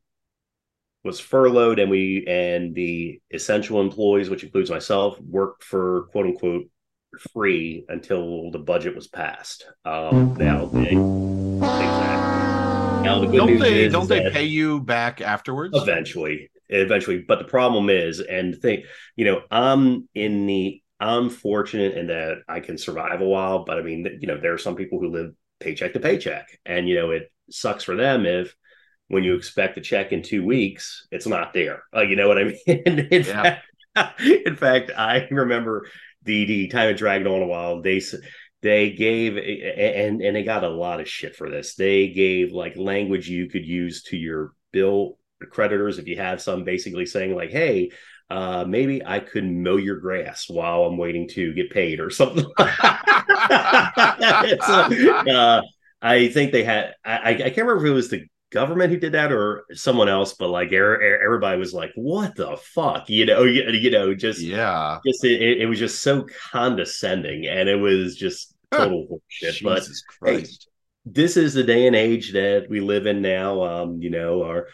was 1.04 1.20
furloughed, 1.20 1.80
and 1.80 1.90
we 1.90 2.26
and 2.28 2.76
the 2.76 3.20
essential 3.32 3.82
employees, 3.82 4.30
which 4.30 4.44
includes 4.44 4.70
myself, 4.70 5.20
worked 5.20 5.64
for 5.64 6.04
quote 6.12 6.28
unquote 6.28 6.66
free 7.34 7.86
until 7.90 8.52
the 8.52 8.60
budget 8.60 8.96
was 8.96 9.08
passed. 9.08 9.66
Um, 9.86 10.36
now 10.36 10.66
they. 10.66 10.96
Now 13.02 13.20
the 13.20 13.28
good 13.28 13.38
Don't 13.38 13.48
news 13.48 13.62
they 13.62 13.84
is 13.86 13.94
don't 13.94 14.08
they 14.08 14.30
pay 14.30 14.46
you 14.46 14.80
back 14.80 15.22
afterwards? 15.22 15.76
eventually 15.76 16.50
eventually 16.70 17.20
but 17.28 17.40
the 17.40 17.46
problem 17.46 17.90
is 17.90 18.22
and 18.22 18.56
think 18.62 18.86
you 19.16 19.26
know 19.26 19.42
i'm 19.52 20.08
in 20.16 20.46
the 20.46 20.82
i'm 21.00 21.30
fortunate 21.30 21.98
in 21.98 22.08
that 22.08 22.38
i 22.48 22.60
can 22.62 22.78
survive 22.78 23.20
a 23.20 23.26
while 23.26 23.66
but 23.66 23.78
i 23.78 23.82
mean 23.82 24.08
you 24.22 24.28
know 24.28 24.38
there 24.40 24.54
are 24.54 24.58
some 24.58 24.76
people 24.76 25.00
who 25.00 25.10
live 25.10 25.34
paycheck 25.60 25.94
to 25.94 26.00
paycheck 26.00 26.48
and 26.66 26.88
you 26.88 26.96
know 26.96 27.12
it 27.12 27.30
sucks 27.50 27.84
for 27.84 27.96
them 27.96 28.26
if 28.26 28.56
when 29.12 29.24
you 29.24 29.36
expect 29.36 29.78
a 29.78 29.82
check 29.82 30.12
in 30.12 30.22
two 30.24 30.44
weeks 30.46 31.08
it's 31.12 31.28
not 31.28 31.54
there. 31.54 31.84
Uh, 31.96 32.02
you 32.02 32.16
know 32.16 32.28
what 32.28 32.38
i 32.38 32.44
mean? 32.46 32.58
In, 32.68 33.24
Yeah. 33.26 33.58
fact, 33.96 34.22
in 34.22 34.56
fact 34.56 34.92
i 34.98 35.28
remember 35.32 35.88
the 36.24 36.46
the 36.46 36.68
time 36.68 36.90
it 36.90 36.96
dragged 36.98 37.28
on 37.28 37.42
a 37.42 37.48
while. 37.48 37.82
They 37.82 38.02
they 38.62 38.92
gave 38.92 39.38
and 39.38 40.22
and 40.22 40.36
they 40.36 40.44
got 40.44 40.64
a 40.64 40.70
lot 40.70 41.02
of 41.02 41.10
shit 41.10 41.36
for 41.36 41.50
this. 41.50 41.76
They 41.76 42.10
gave 42.10 42.52
like 42.52 42.76
language 42.78 43.28
you 43.28 43.50
could 43.50 43.66
use 43.66 44.04
to 44.04 44.18
your 44.18 44.54
bill 44.72 45.18
creditors 45.50 45.98
if 45.98 46.08
you 46.08 46.18
have 46.18 46.42
some 46.42 46.64
basically 46.64 47.06
saying 47.08 47.36
like 47.36 47.50
hey 47.50 47.90
uh 48.30 48.64
maybe 48.68 49.04
i 49.04 49.20
could 49.20 49.44
mow 49.44 49.76
your 49.76 49.98
grass 50.00 50.46
while 50.48 50.84
i'm 50.84 50.98
waiting 50.98 51.28
to 51.28 51.52
get 51.54 51.72
paid 51.72 52.00
or 52.00 52.12
something. 52.12 52.46
It's, 53.84 54.70
uh, 55.30 55.62
i 56.02 56.28
think 56.30 56.52
they 56.52 56.64
had 56.64 56.94
I, 57.04 57.32
I 57.32 57.34
can't 57.36 57.58
remember 57.58 57.86
if 57.86 57.92
it 57.92 57.94
was 57.94 58.10
the 58.10 58.26
government 58.52 58.92
who 58.92 58.98
did 58.98 59.14
that 59.14 59.32
or 59.32 59.64
someone 59.74 60.10
else 60.10 60.34
but 60.34 60.50
like 60.50 60.72
er- 60.74 60.96
er- 60.96 61.22
everybody 61.24 61.58
was 61.58 61.74
like 61.74 61.92
what 61.96 62.36
the 62.36 62.58
fuck 62.58 63.10
you 63.10 63.26
know 63.26 63.44
you, 63.44 63.64
you 63.72 63.90
know 63.92 64.14
just 64.14 64.42
yeah. 64.42 65.00
just 65.06 65.24
it, 65.24 65.62
it- 65.62 65.66
was 65.68 65.80
just 65.80 66.02
so 66.02 66.26
condescending 66.52 67.48
and 67.48 67.68
it 67.70 67.76
was 67.76 68.16
just 68.16 68.54
total 68.72 69.22
shit 69.28 69.56
but 69.64 69.88
Christ. 70.20 70.70
this 71.06 71.38
is 71.38 71.54
the 71.54 71.64
day 71.64 71.88
and 71.88 71.96
age 71.96 72.34
that 72.34 72.68
we 72.70 72.80
live 72.80 73.06
in 73.08 73.22
now. 73.22 73.64
Um, 73.64 74.02
you 74.02 74.10
know, 74.10 74.44
our 74.44 74.68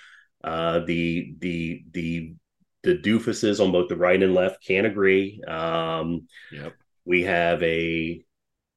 uh 0.43 0.79
the 0.85 1.33
the 1.39 1.83
the 1.91 2.33
the 2.83 2.97
doofuses 2.97 3.63
on 3.63 3.71
both 3.71 3.89
the 3.89 3.97
right 3.97 4.21
and 4.21 4.33
left 4.35 4.63
can't 4.65 4.85
agree. 4.87 5.41
Um, 5.47 6.27
Yep. 6.51 6.73
we 7.05 7.23
have 7.23 7.61
a 7.63 8.23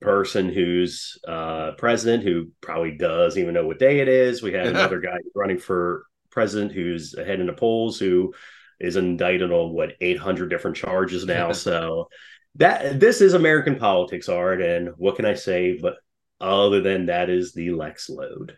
person 0.01 0.49
who's 0.49 1.19
uh 1.29 1.73
president 1.73 2.23
who 2.23 2.49
probably 2.63 2.93
doesn't 2.93 3.41
even 3.41 3.55
know 3.55 3.67
what 3.67 3.79
day 3.79 4.01
it 4.01 4.09
is. 4.09 4.43
We 4.43 4.53
have 4.55 4.67
another 4.67 5.01
guy 5.01 5.19
running 5.35 5.59
for 5.59 6.05
president 6.31 6.73
who's 6.73 7.15
ahead 7.15 7.41
in 7.41 7.47
the 7.47 7.53
polls 7.53 7.99
who 7.99 8.33
is 8.79 8.97
indicted 8.97 9.53
on 9.53 9.73
what 9.73 9.97
800 10.01 10.49
different 10.49 10.77
charges 10.77 11.27
now. 11.27 11.53
so 11.53 12.09
that 12.57 12.99
this 12.99 13.21
is 13.21 13.35
American 13.35 13.77
politics, 13.77 14.29
Art, 14.29 14.61
and 14.61 14.91
what 14.97 15.17
can 15.17 15.25
I 15.25 15.35
say? 15.35 15.79
But 15.81 15.97
other 16.41 16.81
than 16.81 17.07
that 17.07 17.31
is 17.31 17.53
the 17.53 17.71
Lex 17.71 18.09
load. 18.09 18.57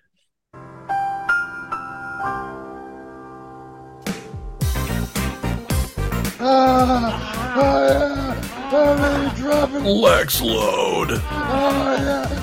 Ah, 6.44 8.11
yeah, 8.72 9.34
dropping. 9.36 9.84
Lex 9.84 10.40
load. 10.40 11.10
Oh 11.10 11.96
yeah. 11.98 12.38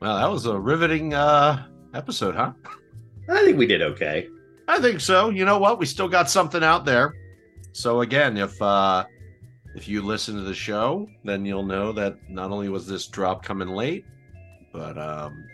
Well, 0.00 0.16
that 0.16 0.30
was 0.30 0.46
a 0.46 0.58
riveting 0.58 1.12
uh 1.14 1.66
episode, 1.94 2.34
huh? 2.34 2.52
I 3.28 3.44
think 3.44 3.58
we 3.58 3.66
did 3.66 3.82
okay. 3.82 4.28
I 4.66 4.80
think 4.80 5.00
so. 5.00 5.28
You 5.30 5.44
know 5.44 5.58
what? 5.58 5.78
We 5.78 5.86
still 5.86 6.08
got 6.08 6.30
something 6.30 6.62
out 6.62 6.84
there. 6.84 7.14
So 7.72 8.00
again, 8.00 8.36
if 8.36 8.60
uh 8.62 9.04
if 9.74 9.86
you 9.88 10.02
listen 10.02 10.36
to 10.36 10.42
the 10.42 10.54
show, 10.54 11.06
then 11.24 11.44
you'll 11.44 11.66
know 11.66 11.92
that 11.92 12.16
not 12.30 12.50
only 12.50 12.68
was 12.68 12.86
this 12.86 13.06
drop 13.06 13.42
coming 13.42 13.68
late, 13.68 14.04
but 14.72 14.96
um 14.96 15.44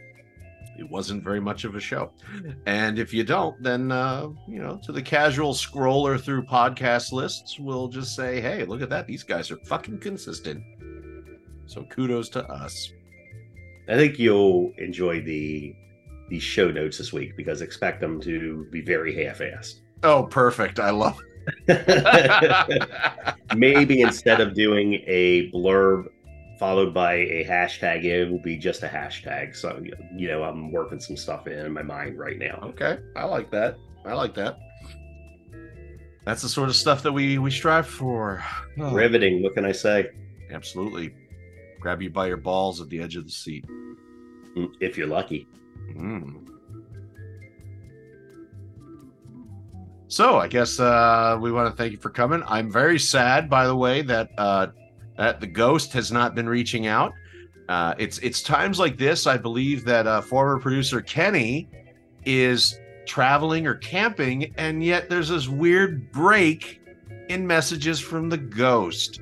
it 0.79 0.89
wasn't 0.89 1.23
very 1.23 1.41
much 1.41 1.65
of 1.65 1.75
a 1.75 1.81
show. 1.81 2.11
And 2.67 2.99
if 2.99 3.13
you 3.15 3.25
don't, 3.25 3.61
then 3.63 3.93
uh, 3.93 4.29
you 4.49 4.63
know, 4.63 4.81
to 4.85 4.93
the 4.93 5.03
casual 5.03 5.55
scroller 5.55 6.21
through 6.21 6.45
podcast 6.45 7.13
lists, 7.13 7.59
we'll 7.59 7.89
just 7.89 8.15
say, 8.15 8.41
"Hey, 8.41 8.65
look 8.65 8.83
at 8.83 8.91
that. 8.91 9.07
These 9.07 9.23
guys 9.23 9.51
are 9.51 9.57
fucking 9.65 9.99
consistent." 9.99 10.63
So 11.67 11.85
kudos 11.85 12.29
to 12.31 12.45
us. 12.47 12.93
I 13.89 13.97
think 13.97 14.19
you'll 14.19 14.73
enjoy 14.79 15.23
the 15.23 15.75
the 16.31 16.39
show 16.41 16.71
notes 16.71 16.99
this 16.99 17.13
week 17.13 17.37
because 17.37 17.61
expect 17.61 18.01
them 18.01 18.21
to 18.23 18.67
be 18.71 18.81
very 18.81 19.25
half-assed. 19.25 19.81
Oh, 20.03 20.25
perfect. 20.25 20.81
I 20.81 20.91
love 20.91 21.21
Maybe 23.57 24.01
instead 24.01 24.41
of 24.41 24.55
doing 24.55 24.95
a 25.07 25.51
blurb 25.51 26.07
followed 26.59 26.95
by 26.95 27.15
a 27.15 27.45
hashtag, 27.49 28.05
it 28.05 28.31
will 28.31 28.43
be 28.43 28.57
just 28.57 28.83
a 28.83 28.89
hashtag. 28.89 29.57
So 29.57 29.83
you 30.17 30.29
know, 30.29 30.43
I'm 30.43 30.71
working 30.73 31.01
some 31.01 31.17
stuff 31.17 31.47
in 31.47 31.73
my 31.73 31.83
mind 31.83 32.19
right 32.19 32.39
now. 32.39 32.61
Okay, 32.63 32.99
I 33.17 33.25
like 33.25 33.51
that. 33.51 33.77
I 34.05 34.13
like 34.13 34.35
that. 34.35 34.59
That's 36.25 36.43
the 36.43 36.49
sort 36.49 36.69
of 36.69 36.77
stuff 36.77 37.03
that 37.03 37.13
we 37.13 37.39
we 37.39 37.51
strive 37.51 37.87
for. 37.87 38.43
Oh, 38.79 38.93
Riveting. 38.93 39.43
What 39.43 39.55
can 39.55 39.65
I 39.65 39.73
say? 39.73 40.11
absolutely. 40.51 41.13
Grab 41.81 42.01
you 42.01 42.11
by 42.11 42.29
your 42.29 42.37
balls 42.37 42.81
at 42.81 42.89
the 42.89 43.01
edge 43.01 43.17
of 43.17 43.25
the 43.25 43.31
seat. 43.31 43.65
If 44.81 44.97
you're 44.97 45.09
lucky. 45.09 45.49
Mm. 45.97 46.47
So 50.07 50.39
I 50.39 50.47
guess 50.49 50.79
uh, 50.79 51.37
we 51.41 51.51
want 51.51 51.71
to 51.71 51.77
thank 51.77 51.93
you 51.93 51.99
for 51.99 52.11
coming. 52.11 52.43
I'm 52.47 52.71
very 52.71 52.99
sad, 53.01 53.51
by 53.51 53.67
the 53.67 53.75
way, 53.75 54.03
that 54.03 54.31
uh, 54.39 54.69
that 55.17 55.41
the 55.41 55.47
ghost 55.47 55.93
has 55.93 56.11
not 56.13 56.35
been 56.35 56.49
reaching 56.49 56.87
out. 56.87 57.13
Uh, 57.69 57.95
it's 57.99 58.19
it's 58.19 58.43
times 58.43 58.79
like 58.79 58.99
this, 58.99 59.27
I 59.27 59.37
believe, 59.37 59.85
that 59.85 60.07
uh, 60.07 60.21
former 60.21 60.59
producer 60.59 61.01
Kenny 61.01 61.69
is 62.25 62.79
traveling 63.07 63.67
or 63.67 63.75
camping, 63.77 64.55
and 64.59 64.83
yet 64.85 65.09
there's 65.09 65.29
this 65.29 65.49
weird 65.49 66.11
break 66.13 66.81
in 67.29 67.47
messages 67.47 68.01
from 68.01 68.29
the 68.29 68.37
ghost. 68.37 69.21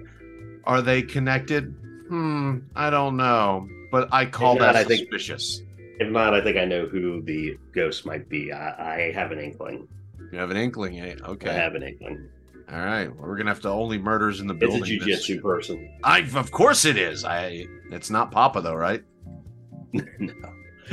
Are 0.65 0.83
they 0.83 1.03
connected? 1.03 1.75
Hmm, 2.09 2.59
I 2.75 2.91
don't 2.91 3.17
know, 3.17 3.69
but 3.91 4.09
I 4.13 4.27
call 4.27 4.57
not, 4.57 4.73
that 4.73 4.77
I 4.77 4.85
think- 4.85 5.01
suspicious. 5.01 5.63
If 6.01 6.11
not, 6.11 6.35
I 6.35 6.41
think 6.41 6.57
I 6.57 6.65
know 6.65 6.87
who 6.87 7.23
the 7.23 7.57
ghost 7.73 8.05
might 8.07 8.29
be. 8.29 8.51
I, 8.51 8.97
I 9.09 9.13
have 9.13 9.31
an 9.31 9.39
inkling. 9.39 9.87
You 10.33 10.39
have 10.39 10.51
an 10.51 10.57
inkling, 10.57 10.99
eh? 10.99 11.15
Okay. 11.23 11.51
I 11.51 11.53
have 11.53 11.77
an 11.77 11.83
inkling. 11.85 12.29
All 12.73 12.79
right. 12.79 13.09
Well, 13.15 13.29
we're 13.29 13.37
gonna 13.37 13.51
have 13.51 13.61
to 13.63 13.69
only 13.69 13.99
murders 13.99 14.41
in 14.41 14.47
the 14.47 14.55
It's 14.55 14.63
a 14.63 14.67
building. 14.67 14.99
this- 15.05 15.29
jujitsu 15.29 15.43
person. 15.43 15.91
I 16.03 16.21
of 16.35 16.51
course 16.51 16.85
it 16.87 16.97
is. 16.97 17.25
I 17.25 17.67
it's 17.91 18.09
not 18.11 18.31
Papa 18.31 18.61
though, 18.63 18.75
right? 18.75 19.03
no. 19.93 20.33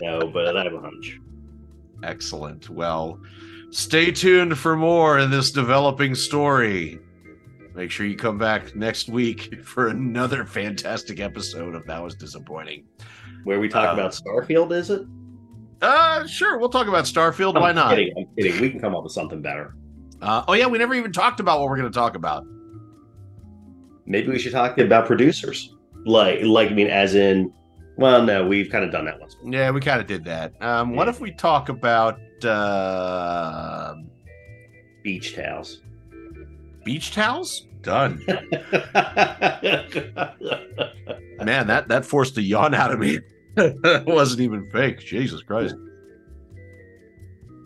no, 0.00 0.26
but 0.28 0.56
I 0.56 0.64
have 0.64 0.74
a 0.74 0.80
hunch. 0.80 1.20
Excellent. 2.02 2.68
Well, 2.70 3.20
stay 3.70 4.10
tuned 4.10 4.56
for 4.58 4.76
more 4.76 5.18
in 5.18 5.30
this 5.30 5.50
developing 5.50 6.14
story. 6.14 6.98
Make 7.74 7.90
sure 7.90 8.06
you 8.06 8.16
come 8.16 8.38
back 8.38 8.74
next 8.74 9.08
week 9.08 9.60
for 9.64 9.88
another 9.88 10.44
fantastic 10.44 11.20
episode 11.20 11.74
of 11.74 11.86
That 11.86 12.02
Was 12.02 12.14
Disappointing. 12.16 12.84
Where 13.44 13.60
we 13.60 13.68
talk 13.68 13.90
Uh, 13.90 13.92
about 13.92 14.10
Starfield, 14.12 14.72
is 14.72 14.90
it? 14.90 15.02
Uh 15.80 16.26
sure, 16.26 16.58
we'll 16.58 16.68
talk 16.68 16.88
about 16.88 17.04
Starfield. 17.04 17.54
Why 17.60 17.68
I'm 17.70 17.74
not? 17.76 17.90
Kidding, 17.90 18.12
I'm 18.16 18.26
kidding. 18.36 18.60
We 18.60 18.70
can 18.70 18.80
come 18.80 18.94
up 18.96 19.04
with 19.04 19.12
something 19.12 19.40
better. 19.40 19.74
Uh, 20.20 20.42
oh 20.48 20.54
yeah, 20.54 20.66
we 20.66 20.78
never 20.78 20.94
even 20.94 21.12
talked 21.12 21.38
about 21.40 21.60
what 21.60 21.68
we're 21.68 21.76
gonna 21.76 21.90
talk 21.90 22.16
about. 22.16 22.44
Maybe 24.06 24.28
we 24.28 24.38
should 24.38 24.52
talk 24.52 24.78
about 24.78 25.06
producers. 25.06 25.74
Like, 26.04 26.42
like 26.42 26.70
I 26.70 26.74
mean, 26.74 26.86
as 26.88 27.14
in, 27.14 27.52
well, 27.96 28.22
no, 28.22 28.46
we've 28.46 28.70
kind 28.70 28.84
of 28.84 28.90
done 28.90 29.04
that 29.04 29.20
once. 29.20 29.36
Yeah, 29.44 29.70
we 29.70 29.80
kind 29.80 30.00
of 30.00 30.06
did 30.06 30.24
that. 30.24 30.54
Um, 30.62 30.94
what 30.96 31.08
if 31.08 31.20
we 31.20 31.30
talk 31.32 31.68
about 31.68 32.18
uh, 32.44 33.94
Beach 35.02 35.34
towels. 35.36 35.82
beach 36.84 37.12
towels? 37.12 37.66
Done. 37.82 38.20
Man, 41.44 41.66
that 41.68 41.86
that 41.88 42.04
forced 42.04 42.36
a 42.38 42.42
yawn 42.42 42.74
out 42.74 42.92
of 42.92 42.98
me. 42.98 43.20
It 43.58 44.06
wasn't 44.06 44.40
even 44.40 44.70
fake. 44.70 45.00
Jesus 45.00 45.42
Christ. 45.42 45.74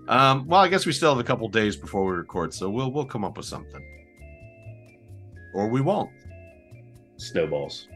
Um, 0.08 0.46
well, 0.46 0.60
I 0.60 0.68
guess 0.68 0.84
we 0.84 0.92
still 0.92 1.10
have 1.10 1.18
a 1.18 1.24
couple 1.24 1.48
days 1.48 1.76
before 1.76 2.04
we 2.04 2.12
record, 2.12 2.52
so 2.52 2.68
we'll 2.68 2.90
we'll 2.90 3.04
come 3.04 3.24
up 3.24 3.36
with 3.36 3.46
something. 3.46 3.82
Or 5.54 5.68
we 5.68 5.80
won't. 5.80 6.10
Snowballs. 7.18 7.88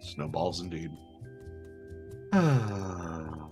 Snowballs 0.00 0.60
indeed. 0.60 0.90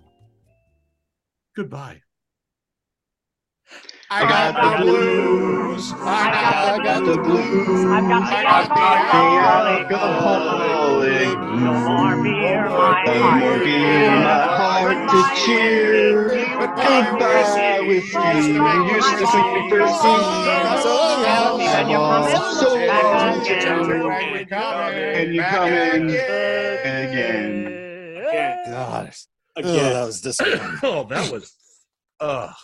Goodbye. 1.56 2.02
I 4.08 4.22
got 4.22 4.54
the 4.54 4.70
blues. 4.84 5.92
I 5.98 6.78
got, 6.84 7.04
the 7.04 7.16
blues. 7.22 7.84
I've 7.86 8.08
got 8.08 8.20
the 8.20 8.26
I 8.36 8.42
got 8.44 8.68
the 8.68 8.80
alcoholic. 8.80 9.90
alcoholic. 9.90 11.38
No 11.60 11.72
more 11.74 12.16
beer, 12.22 12.68
my 12.68 13.02
No 13.04 13.12
heart. 13.20 13.40
more 13.40 13.58
beer, 13.58 14.10
my 14.10 14.46
heart 14.56 14.98
to 15.10 15.20
cheer. 15.44 16.28
Goodbye 16.56 17.80
with 17.80 18.14
me. 18.14 18.54
You 18.54 18.62
used 18.94 19.18
to 19.18 19.26
sing 19.26 19.48
me 19.54 19.60
first 19.70 20.04
And 20.04 21.90
you're 21.90 22.00
coming 22.00 22.30
So 22.30 22.74
long. 22.74 22.80
And 24.94 25.34
you 25.34 25.42
coming 25.42 26.10
again. 26.86 27.50
God. 28.70 29.10
Again. 29.56 29.56
Oh, 29.56 29.62
that 29.94 30.06
was 30.06 30.20
disappointing. 30.20 30.78
Oh, 30.84 31.02
that 31.08 31.32
was 31.32 31.52
ugh. 32.20 32.54